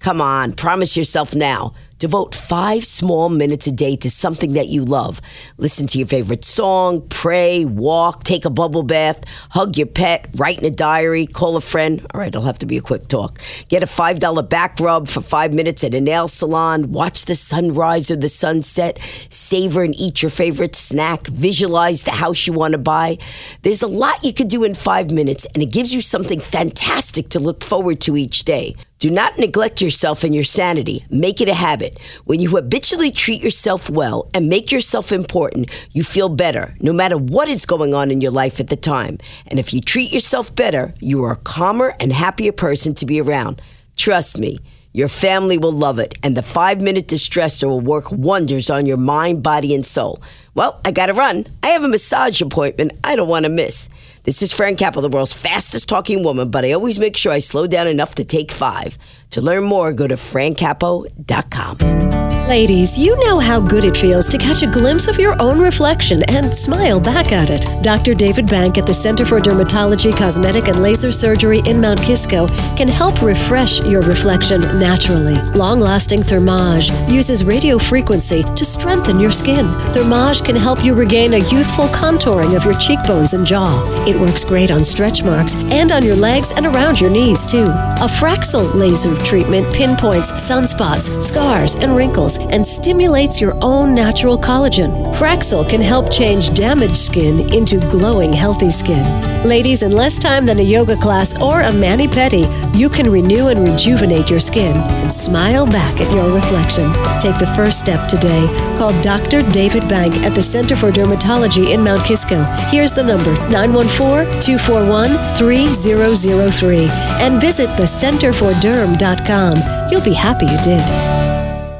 Come 0.00 0.20
on, 0.20 0.54
promise 0.54 0.96
yourself 0.96 1.36
now 1.36 1.72
Devote 2.02 2.34
five 2.34 2.84
small 2.84 3.28
minutes 3.28 3.68
a 3.68 3.70
day 3.70 3.94
to 3.94 4.10
something 4.10 4.54
that 4.54 4.66
you 4.66 4.84
love. 4.84 5.20
Listen 5.56 5.86
to 5.86 5.98
your 5.98 6.08
favorite 6.08 6.44
song, 6.44 7.06
pray, 7.08 7.64
walk, 7.64 8.24
take 8.24 8.44
a 8.44 8.50
bubble 8.50 8.82
bath, 8.82 9.22
hug 9.50 9.76
your 9.76 9.86
pet, 9.86 10.28
write 10.34 10.58
in 10.58 10.64
a 10.64 10.70
diary, 10.70 11.26
call 11.26 11.56
a 11.56 11.60
friend. 11.60 12.04
All 12.12 12.18
right, 12.18 12.26
it'll 12.26 12.42
have 12.42 12.58
to 12.58 12.66
be 12.66 12.76
a 12.76 12.80
quick 12.80 13.06
talk. 13.06 13.38
Get 13.68 13.84
a 13.84 13.86
$5 13.86 14.48
back 14.48 14.80
rub 14.80 15.06
for 15.06 15.20
five 15.20 15.54
minutes 15.54 15.84
at 15.84 15.94
a 15.94 16.00
nail 16.00 16.26
salon. 16.26 16.90
Watch 16.90 17.26
the 17.26 17.36
sunrise 17.36 18.10
or 18.10 18.16
the 18.16 18.28
sunset. 18.28 18.98
Savor 19.30 19.84
and 19.84 19.94
eat 19.96 20.22
your 20.22 20.30
favorite 20.30 20.74
snack. 20.74 21.28
Visualize 21.28 22.02
the 22.02 22.10
house 22.10 22.48
you 22.48 22.52
want 22.52 22.72
to 22.72 22.78
buy. 22.78 23.16
There's 23.62 23.84
a 23.84 23.86
lot 23.86 24.24
you 24.24 24.34
could 24.34 24.48
do 24.48 24.64
in 24.64 24.74
five 24.74 25.12
minutes, 25.12 25.46
and 25.54 25.62
it 25.62 25.70
gives 25.70 25.94
you 25.94 26.00
something 26.00 26.40
fantastic 26.40 27.28
to 27.28 27.38
look 27.38 27.62
forward 27.62 28.00
to 28.00 28.16
each 28.16 28.42
day. 28.42 28.74
Do 29.02 29.10
not 29.10 29.36
neglect 29.36 29.82
yourself 29.82 30.22
and 30.22 30.32
your 30.32 30.44
sanity. 30.44 31.04
Make 31.10 31.40
it 31.40 31.48
a 31.48 31.54
habit. 31.54 31.98
When 32.24 32.38
you 32.38 32.50
habitually 32.50 33.10
treat 33.10 33.42
yourself 33.42 33.90
well 33.90 34.30
and 34.32 34.48
make 34.48 34.70
yourself 34.70 35.10
important, 35.10 35.72
you 35.90 36.04
feel 36.04 36.28
better, 36.28 36.76
no 36.78 36.92
matter 36.92 37.18
what 37.18 37.48
is 37.48 37.66
going 37.66 37.94
on 37.94 38.12
in 38.12 38.20
your 38.20 38.30
life 38.30 38.60
at 38.60 38.68
the 38.68 38.76
time. 38.76 39.18
And 39.48 39.58
if 39.58 39.74
you 39.74 39.80
treat 39.80 40.12
yourself 40.12 40.54
better, 40.54 40.94
you 41.00 41.24
are 41.24 41.32
a 41.32 41.36
calmer 41.36 41.96
and 41.98 42.12
happier 42.12 42.52
person 42.52 42.94
to 42.94 43.04
be 43.04 43.20
around. 43.20 43.60
Trust 43.96 44.38
me. 44.38 44.58
Your 44.94 45.08
family 45.08 45.56
will 45.56 45.72
love 45.72 45.98
it, 45.98 46.14
and 46.22 46.36
the 46.36 46.42
five 46.42 46.82
minute 46.82 47.06
distressor 47.06 47.66
will 47.66 47.80
work 47.80 48.12
wonders 48.12 48.68
on 48.68 48.84
your 48.84 48.98
mind, 48.98 49.42
body, 49.42 49.74
and 49.74 49.86
soul. 49.86 50.20
Well, 50.54 50.78
I 50.84 50.90
gotta 50.90 51.14
run. 51.14 51.46
I 51.62 51.68
have 51.68 51.82
a 51.82 51.88
massage 51.88 52.42
appointment 52.42 52.92
I 53.02 53.16
don't 53.16 53.28
wanna 53.28 53.48
miss. 53.48 53.88
This 54.24 54.42
is 54.42 54.52
Fran 54.52 54.76
Capo, 54.76 55.00
the 55.00 55.08
world's 55.08 55.32
fastest 55.32 55.88
talking 55.88 56.22
woman, 56.22 56.50
but 56.50 56.64
I 56.64 56.72
always 56.72 56.98
make 56.98 57.16
sure 57.16 57.32
I 57.32 57.38
slow 57.38 57.66
down 57.66 57.86
enough 57.86 58.14
to 58.16 58.24
take 58.24 58.52
five. 58.52 58.98
To 59.30 59.40
learn 59.40 59.64
more, 59.64 59.94
go 59.94 60.06
to 60.06 60.16
francapo.com. 60.16 62.31
Ladies, 62.52 62.98
you 62.98 63.18
know 63.24 63.38
how 63.38 63.58
good 63.58 63.82
it 63.82 63.96
feels 63.96 64.28
to 64.28 64.36
catch 64.36 64.62
a 64.62 64.66
glimpse 64.66 65.08
of 65.08 65.18
your 65.18 65.40
own 65.40 65.58
reflection 65.58 66.22
and 66.24 66.54
smile 66.54 67.00
back 67.00 67.32
at 67.32 67.48
it. 67.48 67.64
Dr. 67.82 68.12
David 68.12 68.46
Bank 68.46 68.76
at 68.76 68.84
the 68.84 68.92
Center 68.92 69.24
for 69.24 69.40
Dermatology, 69.40 70.14
Cosmetic, 70.14 70.68
and 70.68 70.82
Laser 70.82 71.10
Surgery 71.10 71.62
in 71.64 71.80
Mount 71.80 72.02
Kisco 72.02 72.48
can 72.76 72.88
help 72.88 73.22
refresh 73.22 73.80
your 73.86 74.02
reflection 74.02 74.60
naturally. 74.78 75.36
Long 75.52 75.80
lasting 75.80 76.20
Thermage 76.20 76.90
uses 77.10 77.42
radio 77.42 77.78
frequency 77.78 78.42
to 78.42 78.66
strengthen 78.66 79.18
your 79.18 79.30
skin. 79.30 79.64
Thermage 79.94 80.44
can 80.44 80.54
help 80.54 80.84
you 80.84 80.92
regain 80.92 81.32
a 81.32 81.38
youthful 81.38 81.86
contouring 81.86 82.54
of 82.54 82.66
your 82.66 82.78
cheekbones 82.78 83.32
and 83.32 83.46
jaw. 83.46 83.72
It 84.06 84.20
works 84.20 84.44
great 84.44 84.70
on 84.70 84.84
stretch 84.84 85.24
marks 85.24 85.54
and 85.72 85.90
on 85.90 86.04
your 86.04 86.16
legs 86.16 86.52
and 86.52 86.66
around 86.66 87.00
your 87.00 87.10
knees, 87.10 87.46
too. 87.46 87.64
A 87.64 88.08
Fraxel 88.20 88.74
laser 88.74 89.16
treatment 89.24 89.74
pinpoints 89.74 90.32
sunspots, 90.32 91.22
scars, 91.22 91.76
and 91.76 91.96
wrinkles 91.96 92.41
and 92.50 92.66
stimulates 92.66 93.40
your 93.40 93.56
own 93.62 93.94
natural 93.94 94.38
collagen. 94.38 95.14
Fraxel 95.14 95.68
can 95.68 95.80
help 95.80 96.10
change 96.10 96.54
damaged 96.54 96.96
skin 96.96 97.52
into 97.52 97.78
glowing, 97.90 98.32
healthy 98.32 98.70
skin. 98.70 99.04
Ladies, 99.46 99.82
in 99.82 99.92
less 99.92 100.18
time 100.18 100.46
than 100.46 100.58
a 100.58 100.62
yoga 100.62 100.96
class 100.96 101.40
or 101.40 101.62
a 101.62 101.72
mani 101.72 102.06
pedi, 102.06 102.46
you 102.76 102.88
can 102.88 103.10
renew 103.10 103.48
and 103.48 103.68
rejuvenate 103.68 104.30
your 104.30 104.40
skin 104.40 104.76
and 104.76 105.12
smile 105.12 105.66
back 105.66 106.00
at 106.00 106.12
your 106.14 106.34
reflection. 106.34 106.90
Take 107.20 107.38
the 107.38 107.52
first 107.56 107.78
step 107.78 108.08
today. 108.08 108.46
Call 108.78 108.92
Dr. 109.02 109.42
David 109.50 109.88
Bank 109.88 110.14
at 110.16 110.34
the 110.34 110.42
Center 110.42 110.76
for 110.76 110.90
Dermatology 110.90 111.72
in 111.72 111.82
Mount 111.82 112.04
Kisco. 112.04 112.42
Here's 112.70 112.92
the 112.92 113.02
number 113.02 113.32
914 113.50 114.40
241 114.40 115.08
3003 115.36 116.88
and 117.20 117.40
visit 117.40 117.68
thecenterforderm.com. 117.70 119.90
You'll 119.90 120.04
be 120.04 120.14
happy 120.14 120.46
you 120.46 120.58
did. 120.62 121.21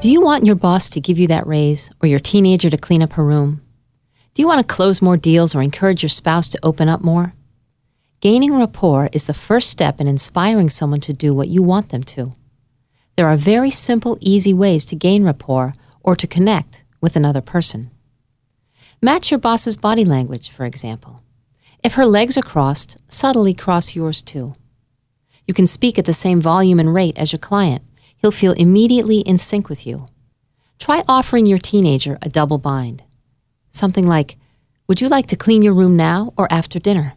Do 0.03 0.11
you 0.11 0.21
want 0.21 0.45
your 0.45 0.57
boss 0.57 0.91
to 0.91 1.01
give 1.01 1.17
you 1.17 1.29
that 1.29 1.47
raise 1.47 1.93
or 2.03 2.09
your 2.09 2.19
teenager 2.19 2.69
to 2.69 2.77
clean 2.77 3.05
up 3.05 3.13
her 3.13 3.25
room? 3.25 3.63
Do 4.35 4.43
you 4.43 4.49
want 4.49 4.59
to 4.59 4.75
close 4.75 5.01
more 5.01 5.17
deals 5.17 5.55
or 5.55 5.63
encourage 5.63 6.03
your 6.03 6.11
spouse 6.11 6.49
to 6.49 6.59
open 6.61 6.89
up 6.89 7.03
more? 7.03 7.35
Gaining 8.19 8.53
rapport 8.53 9.11
is 9.13 9.27
the 9.27 9.33
first 9.33 9.71
step 9.71 10.01
in 10.01 10.09
inspiring 10.09 10.69
someone 10.69 10.99
to 11.03 11.13
do 11.13 11.33
what 11.33 11.47
you 11.47 11.63
want 11.63 11.91
them 11.91 12.03
to. 12.03 12.33
There 13.15 13.29
are 13.29 13.37
very 13.37 13.71
simple, 13.71 14.19
easy 14.21 14.53
ways 14.53 14.85
to 14.87 14.97
gain 14.97 15.23
rapport 15.23 15.73
or 16.03 16.17
to 16.17 16.27
connect 16.27 16.83
with 17.01 17.15
another 17.15 17.41
person. 17.41 17.89
Match 19.01 19.31
your 19.31 19.39
boss's 19.39 19.77
body 19.77 20.05
language, 20.05 20.51
for 20.51 20.67
example. 20.67 21.23
If 21.85 21.95
her 21.95 22.07
legs 22.07 22.37
are 22.37 22.43
crossed, 22.43 22.97
subtly 23.07 23.55
cross 23.55 23.95
yours 23.95 24.21
too. 24.21 24.55
You 25.47 25.55
can 25.55 25.69
speak 25.69 25.97
at 25.97 26.07
the 26.07 26.13
same 26.13 26.41
volume 26.41 26.81
and 26.81 26.93
rate 26.93 27.17
as 27.17 27.31
your 27.31 27.39
client 27.39 27.85
he'll 28.23 28.31
feel 28.31 28.53
immediately 28.53 29.19
in 29.19 29.37
sync 29.37 29.69
with 29.69 29.87
you. 29.87 30.07
Try 30.79 31.03
offering 31.09 31.45
your 31.45 31.59
teenager 31.59 32.19
a 32.23 32.29
double 32.29 32.59
bind. 32.59 33.03
Something 33.71 34.07
like, 34.07 34.37
Would 34.89 35.01
you 35.01 35.09
like 35.09 35.27
to 35.27 35.37
clean 35.37 35.61
your 35.61 35.75
room 35.75 35.97
now 35.97 36.33
or 36.39 36.51
after 36.51 36.79
dinner? 36.79 37.15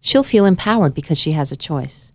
She'll 0.00 0.22
feel 0.22 0.44
empowered 0.44 0.94
because 0.94 1.18
she 1.18 1.32
has 1.32 1.50
a 1.50 1.56
choice. 1.56 2.12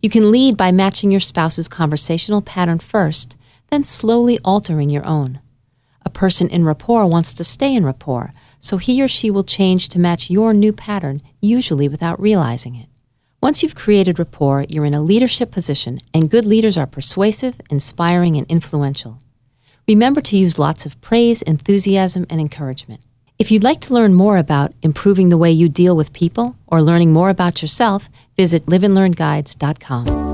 You 0.00 0.08
can 0.08 0.30
lead 0.30 0.56
by 0.56 0.70
matching 0.70 1.10
your 1.10 1.20
spouse's 1.20 1.68
conversational 1.68 2.40
pattern 2.40 2.78
first, 2.78 3.36
then 3.70 3.82
slowly 3.82 4.38
altering 4.44 4.90
your 4.90 5.04
own. 5.04 5.40
A 6.04 6.10
person 6.10 6.48
in 6.48 6.64
rapport 6.64 7.06
wants 7.06 7.34
to 7.34 7.42
stay 7.42 7.74
in 7.74 7.84
rapport, 7.84 8.30
so 8.60 8.76
he 8.76 9.02
or 9.02 9.08
she 9.08 9.28
will 9.28 9.42
change 9.42 9.88
to 9.88 9.98
match 9.98 10.30
your 10.30 10.54
new 10.54 10.72
pattern, 10.72 11.20
usually 11.40 11.88
without 11.88 12.20
realizing 12.20 12.76
it. 12.76 12.88
Once 13.42 13.62
you've 13.62 13.74
created 13.74 14.18
rapport, 14.18 14.64
you're 14.68 14.86
in 14.86 14.94
a 14.94 15.00
leadership 15.00 15.50
position, 15.50 15.98
and 16.14 16.30
good 16.30 16.46
leaders 16.46 16.78
are 16.78 16.86
persuasive, 16.86 17.60
inspiring, 17.68 18.36
and 18.36 18.46
influential. 18.48 19.18
Remember 19.86 20.20
to 20.22 20.36
use 20.36 20.58
lots 20.58 20.86
of 20.86 21.00
praise, 21.00 21.42
enthusiasm, 21.42 22.26
and 22.30 22.40
encouragement. 22.40 23.02
If 23.38 23.50
you'd 23.50 23.62
like 23.62 23.80
to 23.82 23.92
learn 23.92 24.14
more 24.14 24.38
about 24.38 24.72
improving 24.82 25.28
the 25.28 25.36
way 25.36 25.52
you 25.52 25.68
deal 25.68 25.94
with 25.94 26.14
people 26.14 26.56
or 26.66 26.80
learning 26.80 27.12
more 27.12 27.28
about 27.28 27.60
yourself, 27.60 28.08
visit 28.36 28.64
liveandlearnguides.com. 28.66 30.26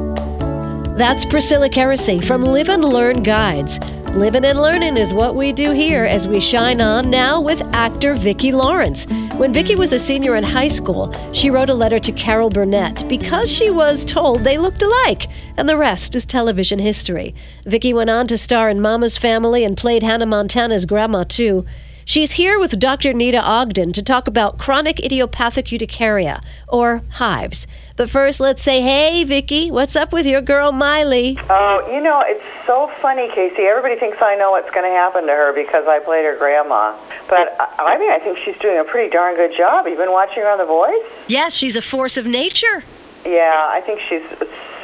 That's 0.97 1.25
Priscilla 1.25 1.69
Keresy 1.69 2.25
from 2.25 2.43
Live 2.43 2.69
and 2.69 2.85
Learn 2.85 3.25
Guides. 3.25 3.81
Living 4.11 4.45
and 4.45 4.61
learning 4.61 4.97
is 4.97 5.13
what 5.13 5.35
we 5.35 5.53
do 5.53 5.73
here 5.73 6.05
as 6.05 6.29
we 6.29 6.39
shine 6.39 6.81
on 6.81 7.11
now 7.11 7.41
with 7.41 7.63
actor 7.75 8.15
Vicki 8.15 8.53
Lawrence. 8.53 9.07
When 9.37 9.53
Vicki 9.53 9.75
was 9.77 9.95
a 9.95 9.99
senior 9.99 10.37
in 10.37 10.45
high 10.45 10.69
school, 10.69 11.11
she 11.33 11.49
wrote 11.49 11.71
a 11.71 11.75
letter 11.75 11.99
to 11.99 12.13
Carol 12.13 12.51
Burnett 12.51 13.09
because 13.09 13.51
she 13.51 13.71
was 13.71 14.05
told 14.05 14.45
they 14.45 14.59
looked 14.59 14.83
alike, 14.83 15.27
and 15.57 15.67
the 15.67 15.77
rest 15.77 16.15
is 16.15 16.27
television 16.27 16.79
history. 16.79 17.35
Vicki 17.65 17.95
went 17.95 18.11
on 18.11 18.27
to 18.27 18.37
star 18.37 18.69
in 18.69 18.81
Mama's 18.81 19.17
Family 19.17 19.65
and 19.65 19.77
played 19.77 20.03
Hannah 20.03 20.27
Montana's 20.27 20.85
grandma 20.85 21.25
too. 21.25 21.65
She's 22.05 22.33
here 22.33 22.59
with 22.59 22.79
Dr. 22.79 23.13
Nita 23.13 23.41
Ogden 23.41 23.93
to 23.93 24.03
talk 24.03 24.27
about 24.27 24.59
chronic 24.59 24.99
idiopathic 25.01 25.73
urticaria, 25.73 26.41
or 26.69 27.03
hives. 27.13 27.67
But 27.97 28.11
first, 28.11 28.41
let's 28.41 28.63
say, 28.63 28.81
hey, 28.81 29.23
Vicki, 29.25 29.71
what's 29.71 29.95
up 29.95 30.13
with 30.13 30.27
your 30.27 30.41
girl 30.41 30.73
Miley? 30.73 31.39
Oh, 31.49 31.89
you 31.93 32.01
know, 32.01 32.23
it's 32.27 32.45
so 32.67 32.91
funny, 33.01 33.29
Casey. 33.29 33.63
Everybody 33.63 33.99
thinks 33.99 34.19
I 34.21 34.35
know 34.35 34.51
what's 34.51 34.71
going 34.71 34.85
to 34.85 34.91
happen 34.97 35.27
to 35.27 35.33
her 35.33 35.53
because 35.53 35.85
I 35.87 36.01
played 36.01 36.25
her 36.25 36.37
grandma. 36.37 36.97
But 37.29 37.55
I 37.79 37.99
mean, 37.99 38.11
I 38.11 38.19
think 38.19 38.39
she's 38.39 38.59
doing 38.59 38.79
a 38.79 38.85
pretty 38.85 39.11
darn 39.11 39.37
good 39.37 39.57
job. 39.57 39.87
You've 39.87 39.99
been 39.99 40.13
watching 40.13 40.43
her 40.43 40.51
on 40.51 40.59
The 40.59 40.67
Voice? 40.67 41.05
Yes, 41.29 41.55
she's 41.55 41.77
a 41.77 41.83
force 41.83 42.17
of 42.17 42.27
nature. 42.27 42.83
Yeah, 43.25 43.69
I 43.69 43.81
think 43.87 44.01
she's 44.01 44.23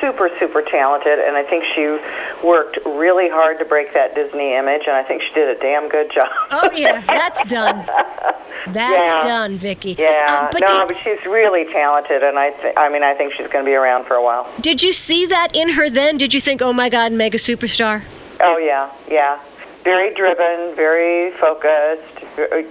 super, 0.00 0.30
super 0.38 0.62
talented, 0.62 1.18
and 1.18 1.36
I 1.36 1.42
think 1.42 1.64
she 1.74 1.98
worked 2.46 2.78
really 2.86 3.28
hard 3.28 3.58
to 3.58 3.64
break 3.64 3.92
that 3.94 4.14
Disney 4.14 4.54
image, 4.54 4.82
and 4.86 4.94
I 4.96 5.02
think 5.02 5.22
she 5.22 5.32
did 5.34 5.48
a 5.56 5.60
damn 5.60 5.88
good 5.88 6.10
job. 6.12 6.26
Oh 6.50 6.70
yeah, 6.74 7.02
that's 7.06 7.44
done. 7.44 7.86
That's 8.68 9.06
Yeah. 9.06 9.26
done, 9.28 9.56
Vicki. 9.56 9.94
Yeah, 9.98 10.40
Um, 10.42 10.48
but 10.52 10.60
no, 10.68 10.78
did, 10.80 10.88
but 10.88 10.96
she's 10.98 11.24
really 11.26 11.64
talented, 11.72 12.22
and 12.22 12.38
I, 12.38 12.50
th- 12.50 12.74
I 12.76 12.88
mean, 12.88 13.02
I 13.02 13.14
think 13.14 13.32
she's 13.32 13.46
going 13.46 13.64
to 13.64 13.68
be 13.68 13.74
around 13.74 14.06
for 14.06 14.14
a 14.14 14.22
while. 14.22 14.50
did 14.60 14.82
you 14.82 14.92
see 14.92 15.24
that 15.26 15.48
in 15.54 15.70
her 15.70 15.88
then? 15.88 16.16
Did 16.18 16.34
you 16.34 16.40
think, 16.40 16.60
oh 16.60 16.72
my 16.72 16.88
God, 16.88 17.12
mega 17.12 17.38
superstar? 17.38 18.02
Oh 18.40 18.58
yeah, 18.58 18.90
yeah. 19.10 19.38
Very 19.84 20.12
driven, 20.14 20.74
very 20.74 21.30
focused. 21.38 22.18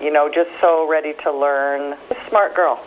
You 0.04 0.12
know, 0.12 0.30
just 0.30 0.50
so 0.62 0.88
ready 0.88 1.14
to 1.24 1.32
learn. 1.32 1.96
Smart 2.30 2.54
girl. 2.54 2.84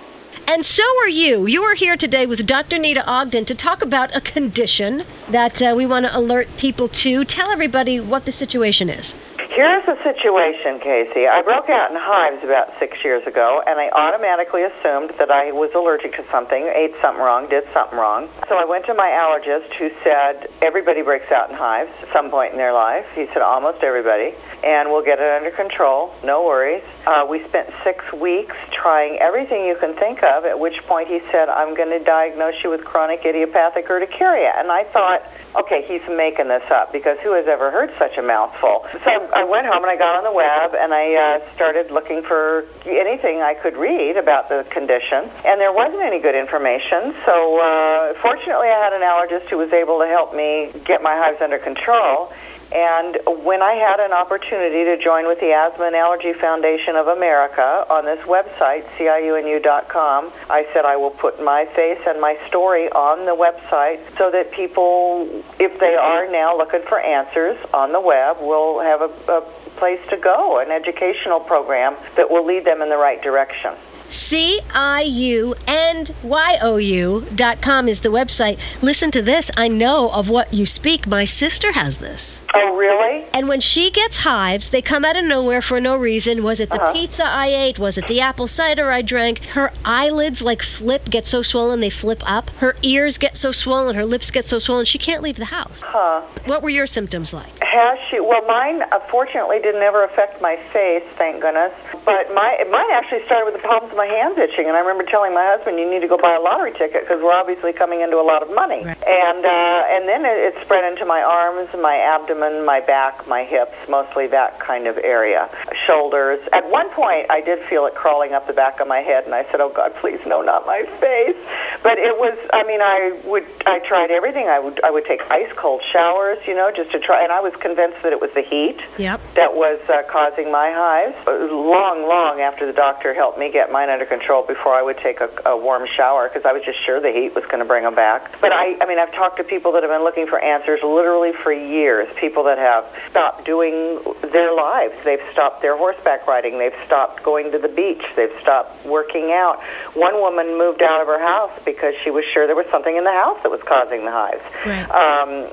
And 0.53 0.67
so 0.67 0.83
are 1.05 1.09
you. 1.09 1.47
You 1.47 1.63
are 1.63 1.75
here 1.75 1.97
today 1.97 2.27
with 2.27 2.45
Dr. 2.45 2.77
Nita 2.77 3.09
Ogden 3.09 3.45
to 3.45 3.55
talk 3.55 3.83
about 3.83 4.17
a 4.17 4.21
condition 4.21 5.05
that 5.29 5.63
uh, 5.63 5.75
we 5.77 5.87
want 5.87 6.07
to 6.07 6.19
alert 6.19 6.49
people 6.57 6.89
to. 6.89 7.25
Tell 7.25 7.51
everybody 7.51 8.01
what 8.01 8.25
the 8.25 8.33
situation 8.33 8.91
is. 8.91 9.15
Here's 9.51 9.87
the 9.87 9.97
situation, 10.03 10.81
Casey. 10.81 11.29
I 11.29 11.43
broke 11.43 11.69
out 11.71 11.91
in 11.93 11.97
hives 11.97 12.43
about 12.43 12.77
six 12.81 13.05
years 13.05 13.25
ago, 13.29 13.63
and 13.65 13.79
I 13.79 13.91
automatically 13.91 14.63
assumed 14.63 15.11
that 15.19 15.31
I 15.31 15.53
was 15.53 15.71
allergic 15.75 16.17
to 16.17 16.25
something, 16.31 16.67
ate 16.75 16.95
something 17.01 17.23
wrong, 17.23 17.49
did 17.49 17.65
something 17.73 17.99
wrong. 17.99 18.29
So 18.49 18.57
I 18.57 18.65
went 18.65 18.87
to 18.87 18.95
my 18.95 19.07
allergist, 19.07 19.75
who 19.75 19.91
said 20.03 20.51
everybody 20.63 21.03
breaks 21.03 21.31
out 21.31 21.51
in 21.51 21.57
hives 21.57 21.93
at 22.03 22.13
some 22.13 22.31
point 22.31 22.53
in 22.53 22.59
their 22.59 22.73
life. 22.73 23.07
He 23.15 23.27
said 23.27 23.43
almost 23.43 23.85
everybody, 23.85 24.35
and 24.65 24.89
we'll 24.91 25.05
get 25.05 25.21
it 25.21 25.31
under 25.31 25.51
control. 25.51 26.15
No 26.25 26.45
worries. 26.45 26.83
Uh, 27.07 27.27
we 27.29 27.43
spent 27.49 27.69
six 27.83 28.13
weeks 28.13 28.55
trying 28.73 29.19
everything 29.19 29.65
you 29.65 29.77
can 29.77 29.95
think 29.95 30.23
of. 30.23 30.45
At 30.45 30.59
which 30.59 30.83
point 30.87 31.09
he 31.09 31.21
said, 31.31 31.49
"I'm 31.49 31.75
going 31.75 31.91
to 31.91 31.99
diagnose 31.99 32.63
you 32.63 32.71
with 32.71 32.85
chronic 32.85 33.25
idiopathic 33.25 33.89
urticaria," 33.89 34.53
and 34.57 34.71
I 34.71 34.85
thought, 34.85 35.23
okay, 35.57 35.83
he's 35.89 36.07
making 36.09 36.49
this 36.49 36.63
up 36.71 36.93
because 36.93 37.19
who 37.21 37.33
has 37.33 37.47
ever 37.49 37.71
heard 37.71 37.91
such 37.99 38.19
a 38.19 38.23
mouthful? 38.23 38.87
So 39.05 39.11
I 39.11 39.45
went 39.45 39.67
home 39.67 39.83
and 39.83 39.91
I 39.91 39.97
got 39.97 40.17
on 40.17 40.25
the 40.25 40.33
web 40.33 40.75
and 40.75 40.93
I 40.93 41.15
uh, 41.15 41.55
started 41.55 41.91
looking 41.91 42.23
for 42.23 42.67
anything 42.87 43.41
I 43.41 43.55
could 43.55 43.77
read 43.77 44.17
about 44.17 44.49
the 44.49 44.67
condition, 44.71 45.31
and 45.45 45.61
there 45.61 45.73
wasn't 45.73 46.03
any 46.03 46.21
good 46.21 46.35
information. 46.35 47.15
So 47.25 47.59
uh, 47.59 48.15
fortunately, 48.21 48.69
I 48.69 48.79
had 48.79 48.93
an 48.93 49.03
allergist 49.03 49.49
who 49.49 49.59
was 49.59 49.73
able 49.73 49.99
to 50.01 50.07
help 50.07 50.35
me 50.35 50.71
get 50.85 51.03
my 51.03 51.17
hives 51.17 51.41
under 51.41 51.59
control. 51.59 52.33
And 52.73 53.19
when 53.45 53.63
I 53.63 53.75
had 53.75 53.99
an 53.99 54.13
opportunity 54.13 54.85
to 54.85 54.97
join 54.97 55.27
with 55.27 55.41
the 55.41 55.53
Asthma 55.53 55.87
and 55.87 55.97
Allergy 55.97 56.33
Foundation 56.33 56.95
of 56.95 57.09
America 57.09 57.85
on 57.91 58.05
this 58.05 58.21
website, 58.27 58.87
CIUandU.com, 58.97 60.33
I 60.49 60.67
said 60.73 60.85
I 60.85 60.97
will 60.97 61.11
put 61.11 61.43
my 61.43 61.67
face 61.67 61.99
and 62.07 62.21
my 62.21 62.39
story 62.47 62.89
on 62.91 63.27
the 63.27 63.35
website 63.35 64.01
so 64.17 64.31
that 64.31 64.53
people, 64.53 65.43
if 65.59 65.81
they 65.81 65.97
are 65.97 66.31
now 66.31 66.57
looking 66.57 66.83
for 66.83 67.01
answers 67.01 67.59
on 67.75 67.91
the 67.93 68.01
web, 68.01 68.41
will 68.41 68.79
have 68.81 69.01
a, 69.03 69.33
a 69.33 69.41
place 69.77 70.01
to 70.11 70.17
go, 70.17 70.61
an 70.61 70.71
educational 70.71 71.41
program 71.41 71.97
that 72.17 72.31
will 72.31 72.47
lead 72.47 72.65
them 72.65 72.83
in 72.83 72.89
the 72.89 72.97
right 72.97 73.21
direction. 73.21 73.75
C 74.11 74.61
I 74.75 75.03
U 75.03 75.55
N 75.69 76.05
Y 76.23 76.59
O 76.61 76.77
U 76.79 77.27
dot 77.35 77.63
com 77.63 77.89
is 77.89 78.01
the 78.01 78.09
website. 78.09 78.59
Listen 78.83 79.11
to 79.13 79.23
this. 79.23 79.51
I 79.57 79.69
know 79.69 80.09
of 80.11 80.29
what 80.29 80.53
you 80.53 80.67
speak. 80.67 81.07
My 81.07 81.25
sister 81.25 81.73
has 81.73 81.99
this. 81.99 82.43
Oh, 82.55 82.77
really? 82.77 83.25
And 83.33 83.47
when 83.49 83.61
she 83.61 83.91
gets 83.91 84.19
hives, 84.19 84.71
they 84.71 84.83
come 84.83 85.05
out 85.05 85.17
of 85.17 85.25
nowhere 85.25 85.63
for 85.63 85.81
no 85.81 85.97
reason. 85.97 86.43
Was 86.43 86.59
it 86.59 86.71
the 86.71 86.83
Uh-huh. 86.83 86.93
pizza 86.93 87.25
I 87.25 87.47
ate? 87.47 87.79
Was 87.79 87.97
it 87.99 88.09
the 88.09 88.21
apple 88.21 88.49
cider 88.49 88.91
I 88.91 89.03
drank? 89.03 89.45
Her 89.55 89.71
eyelids 89.85 90.43
like 90.43 90.63
flip, 90.63 91.09
get 91.09 91.25
so 91.25 91.41
swollen 91.43 91.79
they 91.79 91.91
flip 91.91 92.23
up. 92.27 92.51
Her 92.59 92.75
ears 92.83 93.17
get 93.17 93.37
so 93.37 93.53
swollen, 93.53 93.95
her 93.95 94.05
lips 94.05 94.31
get 94.33 94.45
so 94.45 94.59
swollen, 94.59 94.87
she 94.87 94.99
can't 94.99 95.23
leave 95.23 95.37
the 95.37 95.47
house. 95.47 95.83
Huh. 95.87 96.23
What 96.47 96.63
were 96.63 96.71
your 96.71 96.87
symptoms 96.87 97.33
like? 97.33 97.53
Has 97.71 97.99
she? 98.11 98.19
Well, 98.19 98.43
mine 98.51 98.83
uh, 98.83 98.99
fortunately 99.15 99.61
didn't 99.63 99.83
ever 99.83 100.03
affect 100.03 100.43
my 100.43 100.59
face, 100.75 101.07
thank 101.15 101.41
goodness. 101.41 101.71
But 102.05 102.35
my 102.35 102.59
mine 102.67 102.91
actually 102.91 103.23
started 103.27 103.47
with 103.47 103.55
the 103.55 103.63
problems 103.63 103.93
of 103.93 103.97
my 103.97 104.11
hands 104.11 104.35
itching, 104.39 104.67
and 104.67 104.75
I 104.75 104.81
remember 104.81 105.05
telling 105.07 105.33
my 105.33 105.55
husband, 105.55 105.79
"You 105.79 105.89
need 105.89 106.03
to 106.03 106.11
go 106.11 106.19
buy 106.19 106.35
a 106.35 106.43
lottery 106.43 106.73
ticket 106.73 107.07
because 107.07 107.23
we're 107.23 107.31
obviously 107.33 107.73
coming 107.73 108.01
into 108.01 108.19
a 108.19 108.27
lot 108.27 108.43
of 108.43 108.51
money." 108.51 108.83
Right. 108.83 108.99
And 109.07 109.47
uh, 109.47 109.95
and 109.95 110.09
then 110.11 110.27
it, 110.27 110.51
it 110.51 110.55
spread 110.67 110.83
into 110.83 111.07
my 111.07 111.23
arms, 111.23 111.71
my 111.79 111.95
abdomen, 111.95 112.65
my 112.67 112.81
back, 112.81 113.29
my 113.29 113.45
hips, 113.45 113.79
mostly 113.89 114.27
that 114.35 114.59
kind 114.59 114.89
of 114.89 114.99
area, 114.99 115.47
shoulders. 115.87 116.43
At 116.53 116.69
one 116.69 116.91
point, 116.91 117.31
I 117.31 117.41
did 117.41 117.63
feel 117.71 117.87
it 117.87 117.95
crawling 117.95 118.35
up 118.35 118.49
the 118.49 118.53
back 118.53 118.81
of 118.81 118.89
my 118.89 118.99
head, 118.99 119.27
and 119.27 119.35
I 119.35 119.47
said, 119.47 119.61
"Oh 119.61 119.71
God, 119.71 119.95
please, 120.03 120.19
no, 120.27 120.43
not 120.43 120.67
my 120.67 120.83
face." 120.99 121.39
But 121.87 122.03
it 122.03 122.19
was. 122.19 122.35
I 122.53 122.67
mean, 122.67 122.83
I 122.83 123.15
would. 123.31 123.47
I 123.65 123.79
tried 123.79 124.11
everything. 124.11 124.49
I 124.49 124.59
would. 124.59 124.83
I 124.83 124.91
would 124.91 125.07
take 125.07 125.23
ice 125.31 125.53
cold 125.55 125.83
showers, 125.87 126.39
you 126.49 126.57
know, 126.57 126.73
just 126.75 126.91
to 126.91 126.99
try. 126.99 127.23
And 127.23 127.31
I 127.31 127.39
was 127.39 127.55
convinced 127.61 128.03
that 128.03 128.13
it 128.13 128.21
was 128.21 128.31
the 128.35 128.43
heat 128.43 128.79
Yep. 128.99 129.21
that 129.35 129.55
was 129.55 129.79
uh, 129.89 130.03
causing 130.11 130.51
my 130.51 130.71
hives. 130.73 131.17
Long, 131.27 132.07
long 132.09 132.41
after 132.41 132.67
the 132.67 132.73
doctor 132.73 133.15
helped 133.15 133.39
me 133.39 133.51
get 133.51 133.71
mine 133.73 133.91
under 133.91 134.07
control 134.07 134.43
before 134.47 134.75
I 134.75 134.83
would 134.83 134.99
take 134.99 135.21
a, 135.21 135.29
a 135.47 135.57
warm 135.57 135.87
shower 135.87 136.29
because 136.29 136.45
I 136.45 136.53
was 136.53 136.63
just 136.65 136.79
sure 136.85 137.01
the 137.01 137.13
heat 137.13 137.35
was 137.35 137.45
going 137.45 137.59
to 137.61 137.65
bring 137.65 137.85
them 137.85 137.95
back. 137.95 138.41
But 138.41 138.53
I, 138.53 138.77
I 138.81 138.87
mean, 138.87 138.99
I've 138.99 139.13
talked 139.13 139.37
to 139.39 139.45
people 139.45 139.73
that 139.73 139.83
have 139.83 139.91
been 139.91 140.05
looking 140.05 140.27
for 140.27 140.39
answers 140.41 140.81
literally 140.83 141.33
for 141.33 141.53
years. 141.53 142.09
People 142.17 142.45
that 142.45 142.59
have 142.59 142.85
stopped 143.11 143.45
doing 143.45 144.01
their 144.33 144.55
lives. 144.55 144.95
They've 145.05 145.23
stopped 145.33 145.63
their 145.63 145.77
horseback 145.77 146.27
riding. 146.27 146.59
They've 146.59 146.77
stopped 146.87 147.23
going 147.23 147.53
to 147.53 147.59
the 147.59 147.69
beach. 147.69 148.03
They've 148.17 148.35
stopped 148.41 148.85
working 148.87 149.33
out. 149.33 149.61
One 149.95 150.15
woman 150.21 150.57
moved 150.59 150.83
out 150.83 151.01
of 151.01 151.07
her 151.07 151.19
house 151.21 151.53
because 151.65 151.95
she 152.03 152.11
was 152.11 152.25
sure 152.33 152.47
there 152.47 152.57
was 152.57 152.67
something 152.71 152.97
in 152.97 153.05
the 153.05 153.13
house 153.13 153.39
that 153.43 153.51
was 153.51 153.61
causing 153.67 154.05
the 154.05 154.11
hives. 154.13 154.43
Right. 154.65 154.87
Um, 154.91 155.51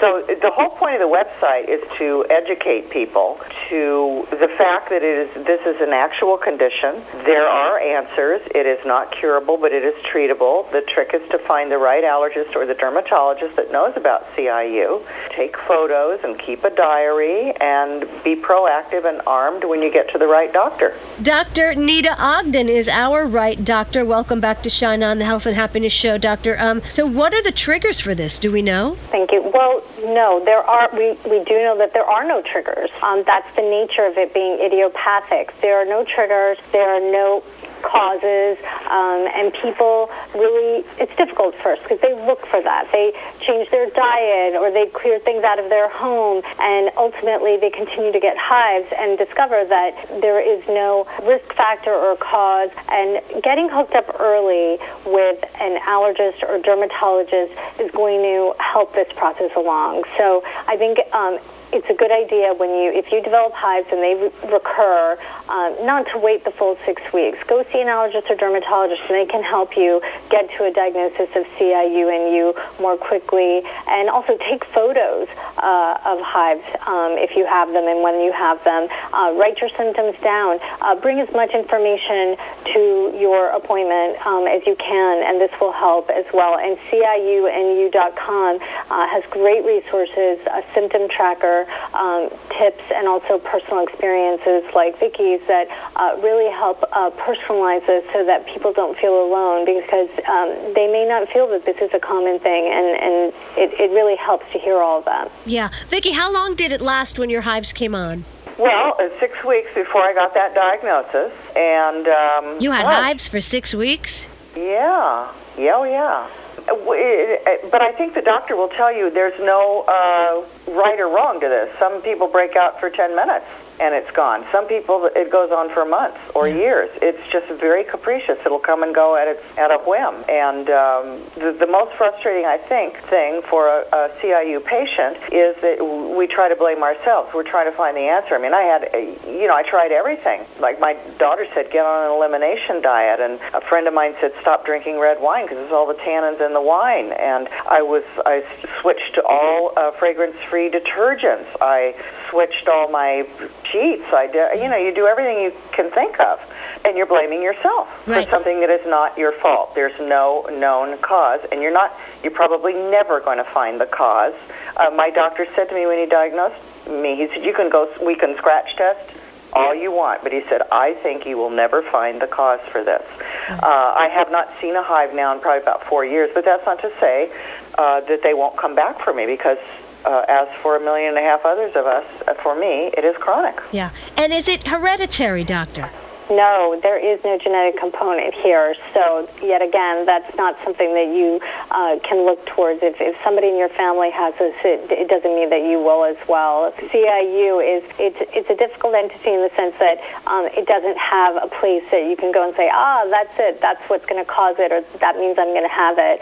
so 0.00 0.22
the 0.28 0.50
whole 0.54 0.70
point 0.70 0.94
of 0.94 1.00
the 1.00 1.08
website 1.12 1.47
is 1.56 1.80
to 1.98 2.24
educate 2.30 2.90
people 2.90 3.40
to 3.68 4.26
the 4.30 4.48
fact 4.56 4.90
that 4.90 5.02
it 5.02 5.36
is 5.36 5.46
this 5.46 5.60
is 5.66 5.80
an 5.80 5.92
actual 5.92 6.36
condition. 6.36 7.02
There 7.24 7.46
are 7.46 7.78
answers. 7.78 8.42
It 8.54 8.66
is 8.66 8.84
not 8.84 9.12
curable, 9.12 9.56
but 9.56 9.72
it 9.72 9.84
is 9.84 9.94
treatable. 10.04 10.70
The 10.72 10.82
trick 10.82 11.14
is 11.14 11.28
to 11.30 11.38
find 11.38 11.70
the 11.70 11.78
right 11.78 12.04
allergist 12.04 12.54
or 12.54 12.66
the 12.66 12.74
dermatologist 12.74 13.56
that 13.56 13.72
knows 13.72 13.94
about 13.96 14.26
CIU. 14.34 15.04
Take 15.30 15.56
photos 15.56 16.20
and 16.22 16.38
keep 16.38 16.64
a 16.64 16.70
diary 16.70 17.52
and 17.60 18.02
be 18.22 18.36
proactive 18.36 19.08
and 19.08 19.20
armed 19.26 19.64
when 19.64 19.82
you 19.82 19.92
get 19.92 20.10
to 20.12 20.18
the 20.18 20.26
right 20.26 20.52
doctor. 20.52 20.94
Dr. 21.22 21.74
Nita 21.74 22.14
Ogden 22.18 22.68
is 22.68 22.88
our 22.88 23.26
right 23.26 23.64
doctor. 23.64 24.04
Welcome 24.04 24.40
back 24.40 24.62
to 24.62 24.70
Shine 24.70 25.02
On, 25.02 25.18
the 25.18 25.24
Health 25.24 25.46
and 25.46 25.56
Happiness 25.56 25.92
Show, 25.92 26.18
Doctor. 26.18 26.58
Um, 26.58 26.82
so, 26.90 27.06
what 27.06 27.34
are 27.34 27.42
the 27.42 27.52
triggers 27.52 28.00
for 28.00 28.14
this? 28.14 28.38
Do 28.38 28.52
we 28.52 28.62
know? 28.62 28.96
Thank 29.10 29.32
you. 29.32 29.42
Well, 29.42 29.82
no, 30.00 30.42
there 30.44 30.60
are. 30.60 30.88
We, 30.92 31.12
we 31.28 31.37
do 31.44 31.54
know 31.54 31.76
that 31.78 31.92
there 31.92 32.04
are 32.04 32.26
no 32.26 32.42
triggers. 32.42 32.90
Um, 33.02 33.22
that's 33.26 33.54
the 33.56 33.62
nature 33.62 34.06
of 34.06 34.16
it 34.16 34.32
being 34.34 34.58
idiopathic. 34.60 35.54
There 35.60 35.80
are 35.80 35.84
no 35.84 36.04
triggers. 36.04 36.58
There 36.72 36.88
are 36.88 37.00
no 37.00 37.42
causes, 37.82 38.58
um, 38.90 39.28
and 39.34 39.52
people 39.52 40.10
really, 40.34 40.84
it's 40.98 41.14
difficult 41.16 41.54
first 41.62 41.82
because 41.82 42.00
they 42.00 42.14
look 42.14 42.46
for 42.46 42.62
that. 42.62 42.88
They 42.92 43.12
change 43.40 43.70
their 43.70 43.90
diet 43.90 44.56
or 44.56 44.70
they 44.70 44.86
clear 44.86 45.18
things 45.20 45.44
out 45.44 45.58
of 45.58 45.68
their 45.70 45.88
home, 45.88 46.42
and 46.58 46.90
ultimately 46.96 47.56
they 47.56 47.70
continue 47.70 48.12
to 48.12 48.20
get 48.20 48.36
hives 48.38 48.88
and 48.96 49.18
discover 49.18 49.64
that 49.68 50.20
there 50.20 50.40
is 50.40 50.66
no 50.68 51.06
risk 51.22 51.52
factor 51.54 51.92
or 51.92 52.16
cause. 52.16 52.70
And 52.88 53.22
getting 53.42 53.68
hooked 53.68 53.94
up 53.94 54.20
early 54.20 54.78
with 55.06 55.44
an 55.60 55.78
allergist 55.82 56.42
or 56.42 56.58
dermatologist 56.60 57.52
is 57.80 57.90
going 57.92 58.22
to 58.22 58.54
help 58.58 58.94
this 58.94 59.08
process 59.16 59.50
along. 59.56 60.04
So 60.16 60.42
I 60.66 60.76
think 60.76 60.98
um, 61.12 61.38
it's 61.72 61.88
a 61.90 61.94
good 61.94 62.10
idea 62.10 62.54
when 62.54 62.70
you, 62.70 62.92
if 62.92 63.12
you 63.12 63.20
develop 63.22 63.52
hives 63.52 63.88
and 63.92 64.00
they 64.00 64.14
re- 64.14 64.52
recur, 64.52 65.18
um, 65.48 65.84
not 65.84 66.06
to 66.12 66.18
wait 66.18 66.44
the 66.44 66.50
full 66.50 66.78
six 66.86 67.02
weeks. 67.12 67.38
Go 67.46 67.64
see 67.72 67.80
an 67.80 67.88
allergist 67.88 68.30
or 68.30 68.36
dermatologist, 68.36 69.02
and 69.08 69.16
they 69.16 69.30
can 69.30 69.42
help 69.42 69.76
you 69.76 70.00
get 70.30 70.48
to 70.56 70.64
a 70.64 70.72
diagnosis 70.72 71.28
of 71.36 71.44
CIU 71.58 72.08
and 72.08 72.34
you 72.34 72.54
more 72.80 72.96
quickly. 72.96 73.62
And 73.86 74.08
also 74.08 74.38
take 74.38 74.64
photos 74.72 75.28
uh, 75.58 75.98
of 76.04 76.20
hives 76.24 76.64
um, 76.86 77.20
if 77.20 77.36
you 77.36 77.44
have 77.44 77.68
them 77.72 77.86
and 77.86 78.02
when 78.02 78.20
you 78.20 78.32
have 78.32 78.62
them. 78.64 78.88
Uh, 79.12 79.32
write 79.36 79.60
your 79.60 79.70
symptoms 79.76 80.16
down. 80.22 80.60
Uh, 80.80 80.94
bring 80.96 81.20
as 81.20 81.28
much 81.34 81.50
information 81.52 82.36
to 82.72 83.12
your 83.20 83.50
appointment 83.50 84.16
um, 84.24 84.46
as 84.46 84.62
you 84.66 84.76
can, 84.76 85.24
and 85.26 85.40
this 85.40 85.52
will 85.60 85.72
help 85.72 86.08
as 86.08 86.24
well. 86.32 86.56
And 86.56 86.78
CIUandU.com 86.88 88.56
uh, 88.56 89.06
has 89.08 89.22
great 89.30 89.64
resources, 89.64 90.40
a 90.48 90.64
symptom 90.72 91.08
tracker, 91.08 91.57
um, 91.94 92.30
tips, 92.58 92.84
and 92.94 93.08
also 93.08 93.38
personal 93.38 93.82
experiences 93.82 94.64
like 94.74 94.98
Vicki's 94.98 95.40
that 95.48 95.66
uh, 95.96 96.16
really 96.22 96.50
help 96.52 96.82
uh, 96.92 97.10
personalize 97.10 97.86
this 97.86 98.04
so 98.12 98.24
that 98.26 98.46
people 98.46 98.72
don't 98.72 98.98
feel 98.98 99.22
alone 99.24 99.64
because 99.64 100.10
um, 100.28 100.74
they 100.74 100.86
may 100.90 101.06
not 101.06 101.28
feel 101.32 101.46
that 101.48 101.64
this 101.64 101.76
is 101.78 101.90
a 101.94 102.00
common 102.00 102.38
thing, 102.38 102.66
and, 102.66 102.86
and 103.00 103.32
it, 103.56 103.80
it 103.80 103.90
really 103.92 104.16
helps 104.16 104.50
to 104.52 104.58
hear 104.58 104.78
all 104.78 104.98
of 104.98 105.04
that. 105.04 105.30
Yeah. 105.46 105.70
Vicki, 105.88 106.12
how 106.12 106.32
long 106.32 106.54
did 106.54 106.72
it 106.72 106.80
last 106.80 107.18
when 107.18 107.30
your 107.30 107.42
hives 107.42 107.72
came 107.72 107.94
on? 107.94 108.24
Well, 108.58 108.96
uh, 108.98 109.08
six 109.20 109.44
weeks 109.44 109.72
before 109.74 110.02
I 110.02 110.12
got 110.14 110.34
that 110.34 110.52
diagnosis, 110.54 111.32
and 111.54 112.08
um, 112.08 112.60
You 112.60 112.72
had 112.72 112.84
well, 112.86 113.02
hives 113.02 113.28
for 113.28 113.40
six 113.40 113.74
weeks? 113.74 114.26
Yeah, 114.56 115.32
yeah, 115.56 115.72
oh, 115.74 115.84
yeah. 115.84 116.28
It- 116.70 117.42
it- 117.46 117.70
But 117.70 117.82
I 117.82 117.92
think 117.92 118.14
the 118.14 118.22
doctor 118.22 118.56
will 118.56 118.68
tell 118.68 118.92
you 118.92 119.10
there's 119.10 119.38
no 119.40 119.82
uh, 119.88 120.42
right 120.72 120.98
or 121.00 121.08
wrong 121.08 121.40
to 121.40 121.48
this. 121.48 121.70
Some 121.78 122.00
people 122.02 122.28
break 122.28 122.56
out 122.56 122.80
for 122.80 122.90
10 122.90 123.14
minutes 123.16 123.46
and 123.80 123.94
it's 123.94 124.10
gone. 124.10 124.44
Some 124.50 124.66
people, 124.66 125.08
it 125.14 125.30
goes 125.30 125.52
on 125.52 125.70
for 125.70 125.84
months 125.84 126.18
or 126.34 126.48
years. 126.48 126.90
It's 127.00 127.22
just 127.30 127.46
very 127.46 127.84
capricious. 127.84 128.36
It'll 128.44 128.58
come 128.58 128.82
and 128.82 128.92
go 128.94 129.14
at 129.16 129.28
its 129.28 129.42
at 129.56 129.70
a 129.70 129.78
whim. 129.78 130.24
And 130.28 130.68
um, 130.70 131.22
the, 131.36 131.52
the 131.52 131.66
most 131.66 131.94
frustrating, 131.96 132.44
I 132.44 132.58
think, 132.58 132.98
thing 133.04 133.40
for 133.42 133.68
a, 133.68 133.80
a 133.92 134.10
CIU 134.20 134.64
patient 134.64 135.16
is 135.32 135.54
that 135.62 135.78
we 136.16 136.26
try 136.26 136.48
to 136.48 136.56
blame 136.56 136.82
ourselves. 136.82 137.32
We're 137.32 137.44
trying 137.48 137.70
to 137.70 137.76
find 137.76 137.96
the 137.96 138.08
answer. 138.10 138.34
I 138.34 138.38
mean, 138.38 138.52
I 138.54 138.62
had, 138.62 138.90
a, 138.92 139.00
you 139.30 139.46
know, 139.46 139.54
I 139.54 139.62
tried 139.62 139.92
everything. 139.92 140.42
Like 140.58 140.80
my 140.80 140.94
daughter 141.18 141.46
said, 141.54 141.70
get 141.70 141.84
on 141.84 142.06
an 142.06 142.10
elimination 142.16 142.82
diet, 142.82 143.20
and 143.20 143.38
a 143.54 143.60
friend 143.60 143.86
of 143.86 143.94
mine 143.94 144.14
said, 144.20 144.32
stop 144.40 144.66
drinking 144.66 144.98
red 144.98 145.20
wine 145.20 145.44
because 145.46 145.58
it's 145.62 145.72
all 145.72 145.86
the 145.86 145.94
tannins 146.02 146.44
in 146.44 146.52
the 146.52 146.57
wine. 146.60 147.12
And 147.12 147.48
I 147.68 147.82
was, 147.82 148.04
I 148.26 148.44
switched 148.80 149.14
to 149.14 149.22
all 149.24 149.72
uh, 149.76 149.90
fragrance-free 149.92 150.70
detergents. 150.70 151.46
I 151.60 151.94
switched 152.30 152.68
all 152.68 152.88
my 152.90 153.26
sheets. 153.70 154.04
I 154.12 154.26
did, 154.26 154.60
you 154.62 154.68
know, 154.68 154.76
you 154.76 154.94
do 154.94 155.06
everything 155.06 155.42
you 155.42 155.52
can 155.72 155.90
think 155.90 156.18
of, 156.20 156.40
and 156.84 156.96
you're 156.96 157.06
blaming 157.06 157.42
yourself 157.42 157.88
Right. 158.06 158.24
for 158.24 158.30
something 158.30 158.60
that 158.60 158.70
is 158.70 158.86
not 158.86 159.16
your 159.18 159.32
fault. 159.40 159.74
There's 159.74 159.98
no 160.00 160.46
known 160.50 160.98
cause, 160.98 161.40
and 161.52 161.62
you're 161.62 161.72
not. 161.72 161.94
You're 162.22 162.32
probably 162.32 162.72
never 162.72 163.20
going 163.20 163.38
to 163.38 163.44
find 163.52 163.80
the 163.80 163.86
cause. 163.86 164.34
Uh, 164.76 164.90
my 164.90 165.10
doctor 165.10 165.46
said 165.54 165.68
to 165.68 165.74
me 165.74 165.86
when 165.86 165.98
he 165.98 166.06
diagnosed 166.06 166.56
me, 166.88 167.16
he 167.16 167.28
said, 167.28 167.44
"You 167.44 167.52
can 167.54 167.70
go. 167.70 167.88
We 168.04 168.14
can 168.14 168.36
scratch 168.36 168.76
test." 168.76 169.10
All 169.52 169.74
you 169.74 169.90
want, 169.90 170.22
but 170.22 170.32
he 170.32 170.42
said, 170.48 170.62
I 170.70 170.94
think 171.02 171.26
you 171.26 171.36
will 171.36 171.50
never 171.50 171.82
find 171.82 172.20
the 172.20 172.26
cause 172.26 172.60
for 172.70 172.84
this. 172.84 173.02
Uh, 173.48 173.56
I 173.62 174.08
have 174.12 174.30
not 174.30 174.48
seen 174.60 174.76
a 174.76 174.82
hive 174.82 175.14
now 175.14 175.34
in 175.34 175.40
probably 175.40 175.62
about 175.62 175.86
four 175.86 176.04
years, 176.04 176.30
but 176.34 176.44
that's 176.44 176.64
not 176.66 176.80
to 176.82 176.92
say 177.00 177.30
uh, 177.78 178.00
that 178.02 178.22
they 178.22 178.34
won't 178.34 178.56
come 178.56 178.74
back 178.74 179.02
for 179.02 179.12
me 179.14 179.26
because, 179.26 179.58
uh, 180.04 180.24
as 180.28 180.48
for 180.62 180.76
a 180.76 180.80
million 180.80 181.08
and 181.08 181.18
a 181.18 181.22
half 181.22 181.44
others 181.44 181.74
of 181.76 181.86
us, 181.86 182.04
uh, 182.26 182.34
for 182.42 182.58
me, 182.58 182.90
it 182.96 183.04
is 183.04 183.16
chronic. 183.16 183.58
Yeah. 183.72 183.90
And 184.16 184.32
is 184.32 184.48
it 184.48 184.66
hereditary, 184.66 185.44
doctor? 185.44 185.90
No, 186.30 186.78
there 186.82 186.98
is 186.98 187.22
no 187.24 187.38
genetic 187.38 187.80
component 187.80 188.34
here. 188.34 188.74
So, 188.92 189.28
yet 189.42 189.62
again, 189.62 190.04
that's 190.04 190.36
not 190.36 190.56
something 190.62 190.92
that 190.92 191.08
you 191.08 191.40
uh, 191.70 191.98
can 192.04 192.26
look 192.26 192.44
towards. 192.46 192.82
If, 192.82 193.00
if 193.00 193.16
somebody 193.24 193.48
in 193.48 193.56
your 193.56 193.70
family 193.70 194.10
has 194.10 194.34
this, 194.38 194.54
it, 194.64 194.92
it 194.92 195.08
doesn't 195.08 195.34
mean 195.34 195.48
that 195.50 195.62
you 195.64 195.80
will 195.80 196.04
as 196.04 196.16
well. 196.28 196.72
CIU 196.92 197.64
is 197.64 197.82
it's, 197.98 198.20
it's 198.36 198.50
a 198.50 198.56
difficult 198.56 198.94
entity 198.94 199.32
in 199.32 199.40
the 199.40 199.50
sense 199.56 199.74
that 199.80 200.04
um, 200.26 200.46
it 200.52 200.66
doesn't 200.66 200.98
have 200.98 201.36
a 201.36 201.48
place 201.48 201.84
that 201.90 202.04
you 202.04 202.16
can 202.16 202.30
go 202.30 202.46
and 202.46 202.54
say, 202.56 202.68
ah, 202.72 203.08
that's 203.08 203.34
it, 203.38 203.60
that's 203.60 203.82
what's 203.88 204.04
going 204.04 204.22
to 204.22 204.28
cause 204.28 204.56
it, 204.58 204.70
or 204.70 204.84
that 205.00 205.16
means 205.16 205.38
I'm 205.38 205.56
going 205.56 205.68
to 205.68 205.72
have 205.72 205.96
it 205.98 206.20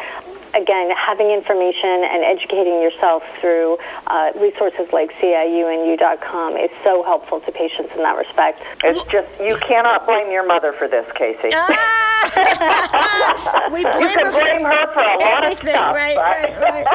again, 0.56 0.90
having 0.96 1.30
information 1.30 2.04
and 2.04 2.24
educating 2.24 2.80
yourself 2.82 3.22
through 3.40 3.78
uh, 4.06 4.32
resources 4.40 4.88
like 4.92 5.12
CIUandU.com 5.20 6.56
is 6.56 6.70
so 6.82 7.02
helpful 7.02 7.40
to 7.40 7.52
patients 7.52 7.92
in 7.94 8.02
that 8.02 8.16
respect. 8.16 8.62
It's 8.82 9.02
just, 9.10 9.28
you 9.40 9.56
cannot 9.58 10.06
blame 10.06 10.30
your 10.30 10.46
mother 10.46 10.72
for 10.72 10.88
this, 10.88 11.06
Casey. 11.14 11.50
Ah! 11.52 12.16
we 13.72 13.82
blame 13.82 14.00
you 14.00 14.08
can 14.08 14.26
her 14.26 14.32
blame 14.32 14.60
for 14.60 14.68
her 14.68 14.92
for 14.92 15.00
a 15.00 15.18
lot 15.18 15.44
of 15.44 15.52
everything, 15.52 15.74
stuff. 15.74 15.94
right, 15.94 16.16
right, 16.16 16.60
right. 16.60 16.86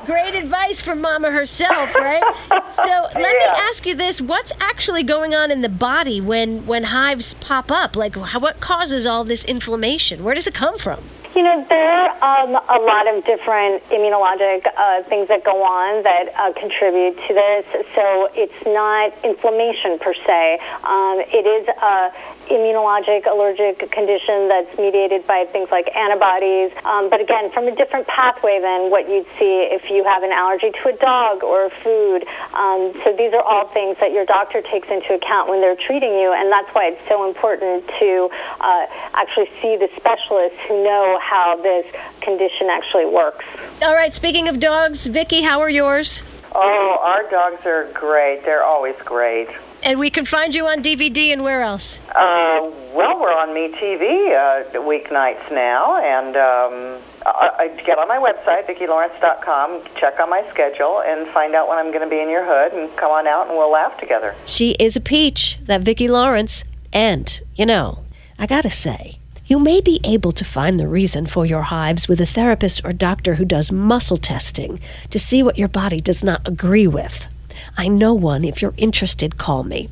Great 0.06 0.34
advice 0.34 0.80
from 0.82 1.00
Mama 1.00 1.30
herself, 1.30 1.94
right? 1.94 2.22
So 2.70 3.06
let 3.14 3.36
me 3.36 3.44
ask 3.68 3.86
you 3.86 3.94
this: 3.94 4.20
What's 4.20 4.52
actually 4.60 5.02
going 5.02 5.34
on 5.34 5.50
in 5.50 5.62
the 5.62 5.68
body 5.70 6.20
when 6.20 6.66
when 6.66 6.84
hives 6.84 7.32
pop 7.34 7.72
up? 7.72 7.96
Like, 7.96 8.14
how, 8.14 8.38
what 8.38 8.60
causes 8.60 9.06
all 9.06 9.24
this 9.24 9.46
inflammation? 9.46 10.22
Where 10.22 10.34
does 10.34 10.46
it 10.46 10.52
come 10.52 10.76
from? 10.76 11.02
You 11.34 11.42
know, 11.42 11.66
there 11.68 11.90
are 11.90 12.46
um, 12.46 12.54
a 12.54 12.78
lot 12.84 13.08
of 13.12 13.24
different 13.24 13.82
immunologic 13.90 14.66
uh, 14.66 15.02
things 15.08 15.26
that 15.26 15.42
go 15.42 15.64
on 15.64 16.04
that 16.04 16.30
uh, 16.38 16.52
contribute 16.52 17.16
to 17.26 17.34
this. 17.34 17.66
So 17.96 18.28
it's 18.34 18.54
not 18.64 19.10
inflammation 19.24 19.98
per 19.98 20.14
se. 20.14 20.58
Um, 20.84 21.18
it 21.26 21.44
is 21.44 21.66
a 21.66 22.12
immunologic 22.48 23.30
allergic 23.30 23.90
condition 23.90 24.48
that's 24.48 24.76
mediated 24.78 25.26
by 25.26 25.46
things 25.52 25.68
like 25.70 25.88
antibodies. 25.94 26.72
Um, 26.84 27.10
but 27.10 27.20
again, 27.20 27.50
from 27.52 27.68
a 27.68 27.74
different 27.74 28.06
pathway 28.06 28.60
than 28.60 28.90
what 28.90 29.08
you'd 29.08 29.26
see 29.38 29.68
if 29.70 29.90
you 29.90 30.04
have 30.04 30.22
an 30.22 30.32
allergy 30.32 30.70
to 30.70 30.88
a 30.88 30.96
dog 30.96 31.42
or 31.42 31.66
a 31.66 31.70
food. 31.82 32.26
Um, 32.54 32.92
so 33.04 33.14
these 33.16 33.32
are 33.32 33.42
all 33.42 33.68
things 33.68 33.96
that 34.00 34.12
your 34.12 34.24
doctor 34.24 34.62
takes 34.62 34.88
into 34.88 35.14
account 35.14 35.48
when 35.48 35.60
they're 35.60 35.76
treating 35.76 36.12
you, 36.12 36.32
and 36.32 36.50
that's 36.50 36.72
why 36.74 36.88
it's 36.92 37.08
so 37.08 37.26
important 37.26 37.86
to 38.00 38.28
uh, 38.60 38.86
actually 39.14 39.50
see 39.60 39.76
the 39.76 39.88
specialists 39.96 40.58
who 40.68 40.82
know 40.84 41.18
how 41.22 41.56
this 41.62 41.86
condition 42.20 42.68
actually 42.70 43.06
works. 43.06 43.44
All 43.82 43.94
right. 43.94 44.14
Speaking 44.14 44.48
of 44.48 44.60
dogs, 44.60 45.06
Vicki, 45.06 45.42
how 45.42 45.60
are 45.60 45.70
yours? 45.70 46.22
Oh, 46.54 46.98
our 47.00 47.28
dogs 47.30 47.66
are 47.66 47.90
great. 47.92 48.44
They're 48.44 48.62
always 48.62 48.94
great. 49.04 49.48
And 49.84 49.98
we 49.98 50.08
can 50.08 50.24
find 50.24 50.54
you 50.54 50.66
on 50.66 50.82
DVD 50.82 51.30
and 51.30 51.42
where 51.42 51.60
else? 51.60 52.00
Uh, 52.08 52.70
well, 52.94 53.20
we're 53.20 53.36
on 53.36 53.50
MeTV 53.50 54.00
uh, 54.32 54.78
weeknights 54.80 55.52
now, 55.52 56.00
and 56.02 56.34
um, 56.36 57.02
I, 57.26 57.50
I 57.58 57.82
get 57.84 57.98
on 57.98 58.08
my 58.08 58.16
website, 58.16 58.66
VickiLawrence.com, 58.66 59.82
check 59.96 60.18
on 60.18 60.30
my 60.30 60.42
schedule, 60.50 61.02
and 61.04 61.28
find 61.28 61.54
out 61.54 61.68
when 61.68 61.76
I'm 61.76 61.88
going 61.92 62.00
to 62.00 62.08
be 62.08 62.18
in 62.18 62.30
your 62.30 62.44
hood, 62.46 62.72
and 62.72 62.96
come 62.96 63.10
on 63.10 63.26
out 63.26 63.48
and 63.48 63.58
we'll 63.58 63.70
laugh 63.70 64.00
together. 64.00 64.34
She 64.46 64.70
is 64.80 64.96
a 64.96 65.02
peach, 65.02 65.58
that 65.64 65.82
Vicki 65.82 66.08
Lawrence. 66.08 66.64
And, 66.94 67.40
you 67.54 67.66
know, 67.66 68.04
I 68.38 68.46
gotta 68.46 68.70
say, 68.70 69.18
you 69.46 69.58
may 69.58 69.82
be 69.82 70.00
able 70.04 70.32
to 70.32 70.44
find 70.44 70.80
the 70.80 70.88
reason 70.88 71.26
for 71.26 71.44
your 71.44 71.62
hives 71.62 72.08
with 72.08 72.20
a 72.20 72.26
therapist 72.26 72.82
or 72.84 72.92
doctor 72.92 73.34
who 73.34 73.44
does 73.44 73.70
muscle 73.70 74.16
testing 74.16 74.80
to 75.10 75.18
see 75.18 75.42
what 75.42 75.58
your 75.58 75.68
body 75.68 76.00
does 76.00 76.24
not 76.24 76.46
agree 76.48 76.86
with. 76.86 77.28
I 77.76 77.88
know 77.88 78.14
one. 78.14 78.44
If 78.44 78.62
you're 78.62 78.74
interested, 78.76 79.36
call 79.36 79.64
me. 79.64 79.88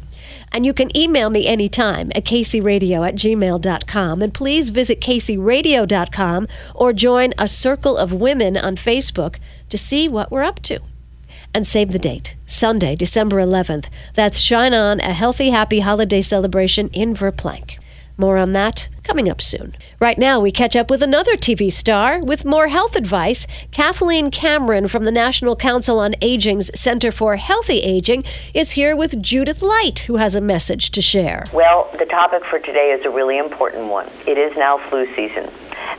And 0.52 0.66
you 0.66 0.72
can 0.72 0.94
email 0.96 1.30
me 1.30 1.46
anytime 1.46 2.10
at 2.14 2.24
caseyradio 2.24 3.06
at 3.06 3.14
gmail.com. 3.14 4.22
And 4.22 4.34
please 4.34 4.70
visit 4.70 5.00
caseyradio.com 5.00 6.48
or 6.74 6.92
join 6.92 7.32
a 7.38 7.48
circle 7.48 7.96
of 7.96 8.12
women 8.12 8.56
on 8.56 8.76
Facebook 8.76 9.36
to 9.68 9.78
see 9.78 10.08
what 10.08 10.30
we're 10.30 10.42
up 10.42 10.60
to 10.62 10.80
and 11.54 11.66
save 11.66 11.92
the 11.92 11.98
date 11.98 12.36
Sunday, 12.46 12.96
December 12.96 13.36
11th. 13.36 13.86
That's 14.14 14.40
Shine 14.40 14.74
On, 14.74 15.00
a 15.00 15.12
healthy, 15.12 15.50
happy 15.50 15.80
holiday 15.80 16.20
celebration 16.20 16.88
in 16.88 17.14
Verplanck. 17.14 17.78
More 18.16 18.36
on 18.36 18.52
that 18.52 18.88
coming 19.02 19.28
up 19.28 19.40
soon. 19.40 19.74
Right 20.00 20.18
now, 20.18 20.38
we 20.40 20.52
catch 20.52 20.76
up 20.76 20.90
with 20.90 21.02
another 21.02 21.36
TV 21.36 21.72
star 21.72 22.22
with 22.22 22.44
more 22.44 22.68
health 22.68 22.94
advice. 22.94 23.46
Kathleen 23.70 24.30
Cameron 24.30 24.88
from 24.88 25.04
the 25.04 25.12
National 25.12 25.56
Council 25.56 25.98
on 25.98 26.14
Aging's 26.20 26.70
Center 26.78 27.10
for 27.10 27.36
Healthy 27.36 27.80
Aging 27.80 28.24
is 28.54 28.72
here 28.72 28.94
with 28.96 29.20
Judith 29.20 29.62
Light, 29.62 30.00
who 30.00 30.16
has 30.16 30.36
a 30.36 30.40
message 30.40 30.90
to 30.92 31.02
share. 31.02 31.46
Well, 31.52 31.90
the 31.98 32.06
topic 32.06 32.44
for 32.44 32.58
today 32.58 32.96
is 32.98 33.04
a 33.04 33.10
really 33.10 33.38
important 33.38 33.88
one. 33.88 34.08
It 34.26 34.38
is 34.38 34.56
now 34.56 34.78
flu 34.88 35.12
season, 35.14 35.50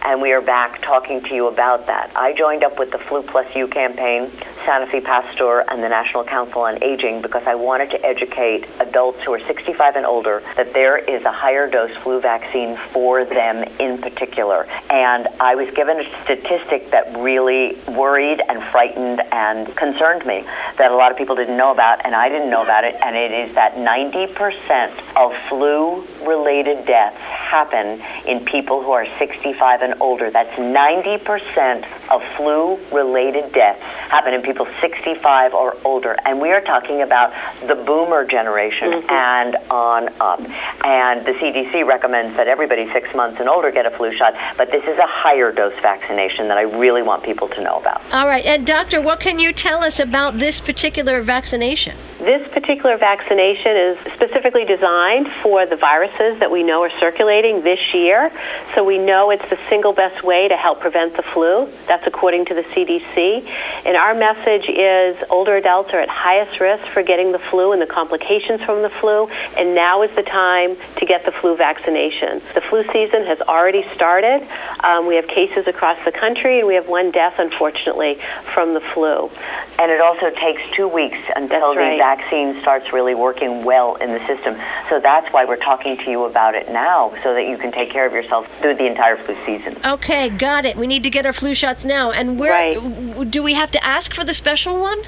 and 0.04 0.22
we 0.22 0.32
are 0.32 0.42
back 0.42 0.82
talking 0.82 1.22
to 1.22 1.36
you 1.36 1.48
about 1.48 1.88
that. 1.88 2.12
I 2.16 2.34
joined 2.34 2.64
up 2.64 2.80
with 2.80 2.92
the 2.92 2.98
Flu 2.98 3.22
Plus 3.22 3.54
U 3.56 3.68
campaign, 3.68 4.30
Sanofi 4.66 5.04
Pasteur, 5.04 5.66
and 5.70 5.84
the 5.84 5.90
National 5.90 6.24
Council 6.24 6.62
on 6.62 6.84
Aging 6.84 7.22
because 7.22 7.44
I 7.46 7.56
wanted 7.56 7.92
to 7.92 8.06
educate 8.06 8.68
adults 8.80 9.24
who 9.24 9.34
are 9.34 9.40
65 9.40 9.96
and 9.96 10.06
older 10.06 10.44
that 10.56 10.74
there 10.74 10.98
is 10.98 11.24
a 11.24 11.32
higher 11.32 11.70
dose 11.70 11.96
flu 11.98 12.20
vaccine 12.20 12.78
for 12.92 13.26
them 13.26 13.64
in 13.80 13.98
particular. 14.00 14.66
And 14.90 15.28
I 15.40 15.56
was 15.56 15.74
given 15.74 16.00
a 16.00 16.24
statistic 16.24 16.92
that 16.92 17.16
really 17.18 17.78
worried 17.88 18.42
and 18.48 18.64
frightened 18.72 19.22
and 19.32 19.76
concerned 19.76 20.26
me 20.26 20.44
that 20.78 20.92
a 20.92 20.96
lot 20.96 21.12
of 21.12 21.18
people 21.18 21.36
didn't 21.36 21.58
know 21.58 21.72
about, 21.72 22.06
and 22.06 22.16
I 22.16 22.30
didn't 22.30 22.50
know 22.50 22.64
about 22.64 22.84
it, 22.84 22.96
and 23.04 23.16
it 23.16 23.32
is 23.32 23.56
that 23.56 23.76
90% 23.76 24.94
of 25.16 25.34
flu 25.50 26.06
related 26.26 26.86
deaths 26.86 27.18
happen 27.18 28.02
in 28.28 28.46
people 28.46 28.84
who 28.84 28.92
are 28.92 29.06
65 29.18 29.73
and 29.82 29.96
older. 30.02 30.30
That's 30.30 30.58
90% 30.60 31.88
of 32.10 32.24
flu 32.36 32.80
related 32.92 33.52
deaths 33.54 33.82
happen 33.82 34.34
in 34.34 34.42
people 34.42 34.68
65 34.82 35.54
or 35.54 35.78
older. 35.86 36.16
And 36.26 36.40
we 36.40 36.52
are 36.52 36.62
talking 36.62 37.02
about 37.02 37.34
the 37.68 37.76
boomer 37.76 38.26
generation 38.26 38.92
mm-hmm. 38.92 39.12
and 39.12 39.56
on 39.72 40.10
up. 40.20 40.40
And 40.86 41.26
the 41.26 41.34
CDC 41.34 41.86
recommends 41.86 42.36
that 42.38 42.48
everybody 42.48 42.92
six 42.92 43.14
months 43.16 43.40
and 43.40 43.50
older 43.50 43.72
get 43.72 43.86
a 43.86 43.92
flu 43.92 44.14
shot, 44.14 44.36
but 44.58 44.72
this 44.72 44.84
is 44.84 44.98
a 44.98 45.08
higher 45.08 45.52
dose 45.52 45.80
vaccination 45.82 46.48
that 46.48 46.58
I 46.58 46.64
really 46.64 47.02
want 47.02 47.24
people 47.24 47.48
to 47.50 47.62
know 47.62 47.80
about. 47.80 48.02
All 48.14 48.28
right, 48.28 48.46
and 48.46 48.66
Doctor, 48.66 49.02
what 49.02 49.20
can 49.20 49.40
you 49.40 49.54
tell 49.54 49.84
us 49.84 50.00
about 50.00 50.40
this 50.40 50.60
particular 50.60 51.22
vaccination? 51.22 51.96
This 52.24 52.50
particular 52.54 52.96
vaccination 52.98 53.76
is 53.76 53.98
specifically 54.14 54.64
designed 54.64 55.28
for 55.42 55.66
the 55.66 55.76
viruses 55.76 56.40
that 56.40 56.50
we 56.50 56.64
know 56.64 56.82
are 56.82 56.98
circulating 56.98 57.64
this 57.64 57.94
year. 57.94 58.32
So 58.74 58.86
we 58.86 58.98
know 58.98 59.30
it's 59.32 59.50
the 59.50 59.60
single 59.68 59.92
best 59.92 60.24
way 60.24 60.48
to 60.48 60.56
help 60.56 60.80
prevent 60.80 61.18
the 61.18 61.22
flu. 61.22 61.68
That's 61.86 62.08
according 62.08 62.46
to 62.46 62.54
the 62.54 62.62
CDC. 62.62 63.46
And 63.86 63.98
our 63.98 64.16
message 64.16 64.70
is 64.70 65.22
older 65.30 65.58
adults 65.58 65.94
are 65.94 66.00
at 66.00 66.08
highest 66.08 66.62
risk 66.62 66.86
for 66.94 67.04
getting 67.04 67.34
the 67.34 67.40
flu 67.40 67.74
and 67.74 67.82
the 67.82 67.88
complications 67.88 68.62
from 68.62 68.84
the 68.84 68.90
flu. 68.90 69.28
And 69.58 69.76
now 69.76 70.02
is 70.04 70.16
the 70.16 70.24
time 70.24 70.78
to 71.00 71.06
get 71.06 71.26
the 71.26 71.34
flu 71.34 71.58
vaccination. 71.58 72.42
The 72.54 72.62
flu 72.62 72.86
season 72.94 73.26
has 73.26 73.42
already 73.42 73.84
started. 73.96 74.48
Um, 74.82 75.08
we 75.08 75.16
have 75.16 75.28
cases 75.28 75.68
across 75.68 75.98
the 76.06 76.14
country, 76.14 76.60
and 76.60 76.68
we 76.70 76.76
have 76.76 76.88
one 76.88 77.12
death, 77.12 77.36
unfortunately, 77.38 78.18
from 78.54 78.74
the 78.74 78.80
flu. 78.80 79.30
And 79.78 79.92
it 79.92 80.00
also 80.00 80.30
takes 80.30 80.62
two 80.72 80.88
weeks 80.88 81.20
until 81.36 81.74
That's 81.74 81.78
right. 81.78 81.92
the 81.92 82.13
vaccine 82.18 82.60
starts 82.62 82.94
really 82.94 83.16
working 83.16 83.64
well 83.64 83.96
in 83.96 84.12
the 84.12 84.20
system. 84.28 84.56
So 84.90 85.00
that's 85.00 85.32
why 85.34 85.46
we're 85.46 85.58
talking 85.58 85.98
to 85.98 86.12
you 86.12 86.26
about 86.26 86.54
it 86.56 86.70
now, 86.70 87.14
so 87.24 87.34
that 87.34 87.48
you 87.48 87.58
can 87.58 87.72
take 87.72 87.90
care 87.90 88.06
of 88.06 88.14
yourself 88.14 88.48
through 88.62 88.76
the 88.76 88.86
entire 88.86 89.18
flu 89.18 89.36
season. 89.46 89.78
Okay, 89.86 90.30
got 90.30 90.66
it. 90.66 90.76
We 90.76 90.88
need 90.88 91.04
to 91.04 91.10
get 91.10 91.26
our 91.26 91.34
flu 91.34 91.56
shots 91.56 91.84
now. 91.86 92.12
And 92.12 92.40
where 92.40 92.52
Right. 92.52 93.32
do 93.32 93.42
we 93.42 93.54
have 93.54 93.72
to 93.72 93.84
ask 93.84 94.14
for 94.14 94.24
the 94.24 94.34
special 94.34 94.80
one? 94.80 95.00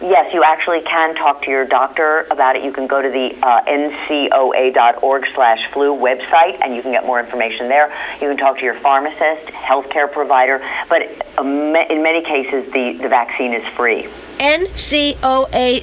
Yes, 0.00 0.32
you 0.34 0.42
actually 0.44 0.82
can 0.82 1.14
talk 1.14 1.42
to 1.44 1.50
your 1.50 1.64
doctor 1.64 2.26
about 2.30 2.56
it. 2.56 2.64
You 2.64 2.72
can 2.72 2.86
go 2.86 3.00
to 3.00 3.08
the 3.08 3.26
uh, 3.42 3.62
ncoa.org 3.64 5.26
slash 5.34 5.70
flu 5.72 5.94
website, 5.96 6.58
and 6.62 6.74
you 6.74 6.82
can 6.82 6.92
get 6.92 7.06
more 7.06 7.20
information 7.20 7.68
there. 7.68 7.88
You 8.20 8.28
can 8.28 8.36
talk 8.36 8.58
to 8.58 8.64
your 8.64 8.74
pharmacist, 8.74 9.46
healthcare 9.70 10.10
provider, 10.10 10.58
but 10.88 11.02
uh, 11.38 11.42
in 11.42 12.02
many 12.02 12.22
cases, 12.22 12.70
the, 12.72 12.98
the 13.00 13.08
vaccine 13.08 13.54
is 13.54 13.66
free. 13.74 14.08
ncoa.org. 15.30 15.82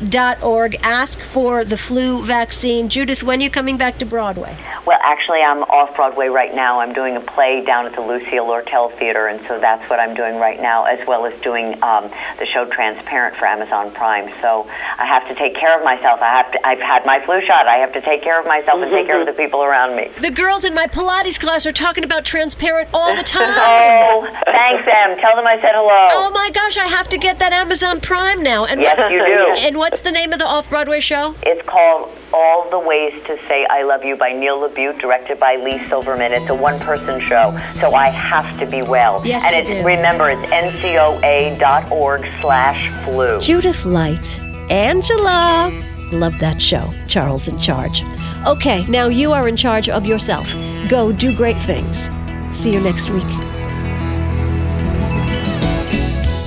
Ask 0.82 1.20
for 1.22 1.64
the 1.64 1.78
flu 1.78 2.24
vaccine. 2.24 2.90
Judith, 2.90 3.22
when 3.24 3.40
are 3.40 3.44
you 3.44 3.50
coming 3.52 3.78
back 3.78 4.00
to 4.00 4.06
Broadway? 4.06 4.58
Well, 4.86 5.00
actually, 5.04 5.42
I'm 5.42 5.64
off 5.64 5.96
Broadway 5.96 6.28
right 6.28 6.54
now. 6.56 6.80
I'm 6.80 6.94
doing 6.94 7.16
a 7.16 7.22
play 7.22 7.64
down 7.64 7.86
at 7.86 7.94
the 7.94 8.02
Lucille 8.02 8.46
Lortel 8.46 8.92
Theater, 8.98 9.28
and 9.28 9.40
so 9.48 9.60
that's 9.60 9.88
what 9.90 10.00
I'm 10.00 10.16
doing 10.16 10.38
right 10.40 10.60
now, 10.62 10.86
as 10.86 11.06
well 11.08 11.26
as 11.26 11.40
doing 11.42 11.82
um, 11.84 12.10
the 12.40 12.46
show 12.46 12.66
Transparent 12.66 13.36
for 13.38 13.46
Amazon 13.46 13.92
Prime. 13.92 14.32
So 14.42 14.68
I 14.98 15.06
have 15.06 15.28
to 15.28 15.36
take 15.36 15.56
care 15.56 15.78
of 15.78 15.84
myself. 15.84 16.20
I 16.22 16.30
have 16.30 16.52
to. 16.54 16.68
I've 16.68 16.80
had 16.80 17.06
my 17.06 17.24
flu 17.26 17.42
shot. 17.46 17.68
I 17.68 17.76
have 17.78 17.94
to 17.94 18.02
take 18.02 18.24
care 18.24 18.40
of 18.40 18.48
myself 18.48 18.82
and 18.82 18.90
take 18.92 19.06
care 19.06 19.20
of 19.20 19.28
the 19.28 19.34
people 19.34 19.64
around 19.64 19.96
me. 19.96 20.10
The 20.20 20.32
girls 20.32 20.64
in 20.66 20.74
my 20.74 20.88
Pilates 20.88 21.40
class 21.40 21.66
are 21.66 21.72
talking 21.72 22.04
about 22.04 22.26
transparent 22.26 22.90
all 22.94 23.16
the 23.16 23.24
time. 23.38 23.54
Oh, 23.56 24.26
thanks, 24.46 24.88
Em. 24.88 25.18
Tell 25.20 25.36
them 25.36 25.46
I 25.46 25.58
said 25.62 25.74
hello. 25.76 26.08
Oh 26.26 26.32
my 26.34 26.50
gosh, 26.52 26.78
I 26.78 26.88
have 26.88 27.08
to 27.10 27.18
get 27.18 27.38
that 27.40 27.54
Amazon 27.54 28.00
Prime 28.02 28.42
now. 28.48 28.66
And 28.66 28.82
Yes, 28.82 28.98
what, 28.98 29.12
you 29.12 29.20
do. 29.20 29.68
And 29.68 29.78
what's 29.78 30.02
the 30.02 30.12
name 30.12 30.32
of 30.32 30.40
the 30.40 30.46
off 30.46 30.70
Broadway 30.70 31.02
show? 31.02 31.36
It's 31.44 31.68
called 31.68 32.10
All 32.34 32.70
the 32.70 32.80
Ways 32.80 33.14
to 33.26 33.38
Say 33.48 33.66
I 33.70 33.84
Love 33.84 34.04
You 34.06 34.16
by 34.16 34.32
Neil 34.32 34.58
LaBute, 34.58 35.00
directed 35.00 35.40
by 35.40 35.58
Leigh 35.58 35.86
Silverman. 35.90 36.32
It's 36.34 36.50
a 36.50 36.56
one 36.56 36.80
person 36.80 37.20
show, 37.28 37.58
so 37.80 37.94
I 37.94 38.08
have 38.08 38.58
to 38.60 38.66
be 38.66 38.82
well. 38.82 39.22
Yes, 39.26 39.44
and 39.46 39.54
you 39.54 39.60
it's, 39.60 39.70
do. 39.70 39.86
remember, 39.86 40.30
it's 40.30 40.42
ncoa.org 40.50 42.22
slash 42.42 43.04
flu. 43.04 43.40
Judith 43.42 43.86
Light. 43.86 44.40
Angela. 44.72 45.70
Love 46.14 46.38
that 46.40 46.62
show. 46.62 46.90
Charles 47.08 47.48
in 47.50 47.60
charge. 47.60 48.04
Okay, 48.46 48.86
now 48.88 49.08
you 49.08 49.34
are 49.34 49.48
in 49.50 49.58
charge 49.58 49.90
of 49.90 50.06
yourself. 50.06 50.54
Go 50.90 51.12
do 51.12 51.36
great 51.36 51.58
things. 51.58 52.10
See 52.50 52.72
you 52.72 52.80
next 52.80 53.10
week. 53.10 53.57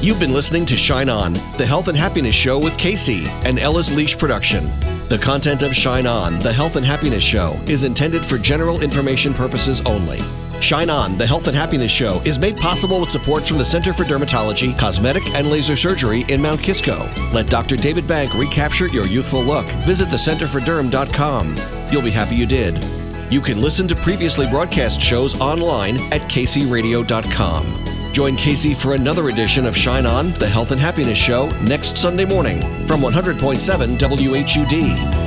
You've 0.03 0.19
been 0.19 0.33
listening 0.33 0.65
to 0.65 0.77
Shine 0.79 1.11
On, 1.11 1.35
the 1.59 1.67
health 1.67 1.89
and 1.89 1.99
happiness 1.99 2.35
show 2.35 2.59
with 2.59 2.79
Casey, 2.79 3.25
an 3.45 3.59
Ella's 3.59 3.95
Leash 3.95 4.17
production. 4.17 4.65
The 5.11 5.21
content 5.23 5.63
of 5.63 5.77
Shine 5.77 6.07
On, 6.07 6.39
the 6.39 6.55
health 6.55 6.77
and 6.77 6.87
happiness 6.87 7.23
show, 7.23 7.61
is 7.67 7.85
intended 7.85 8.25
for 8.25 8.39
general 8.39 8.81
information 8.81 9.35
purposes 9.35 9.83
only. 9.83 10.19
Shine 10.63 10.89
On, 10.89 11.19
the 11.19 11.27
health 11.27 11.49
and 11.49 11.57
happiness 11.57 11.93
show, 11.93 12.23
is 12.25 12.39
made 12.39 12.57
possible 12.57 12.99
with 12.99 13.11
support 13.11 13.43
from 13.47 13.59
the 13.59 13.65
Center 13.65 13.93
for 13.93 14.05
Dermatology, 14.05 14.77
Cosmetic, 14.79 15.35
and 15.35 15.51
Laser 15.51 15.77
Surgery 15.77 16.25
in 16.31 16.41
Mount 16.41 16.63
Kisco. 16.63 17.07
Let 17.35 17.49
Dr. 17.49 17.77
David 17.77 18.09
Bank 18.09 18.33
recapture 18.35 18.89
your 18.89 19.07
youthful 19.07 19.43
look. 19.43 19.67
Visit 19.85 20.09
thecenterforderm.com. 20.09 21.57
You'll 21.93 22.01
be 22.01 22.11
happy 22.11 22.37
you 22.37 22.47
did. 22.47 22.83
You 23.31 23.43
can 23.43 23.61
listen 23.61 23.87
to 23.89 23.97
previously 23.97 24.47
broadcast 24.49 25.03
shows 25.03 25.39
online 25.43 25.97
at 26.11 26.23
kcradio.com. 26.23 28.00
Join 28.13 28.37
Casey 28.37 28.75
for 28.75 28.95
another 28.95 29.29
edition 29.29 29.67
of 29.67 29.77
Shine 29.77 30.05
On, 30.05 30.31
the 30.33 30.49
Health 30.49 30.73
and 30.73 30.81
Happiness 30.81 31.19
Show, 31.19 31.49
next 31.63 31.97
Sunday 31.97 32.25
morning 32.25 32.61
from 32.87 33.01
100.7 33.01 33.99
WHUD. 33.99 35.20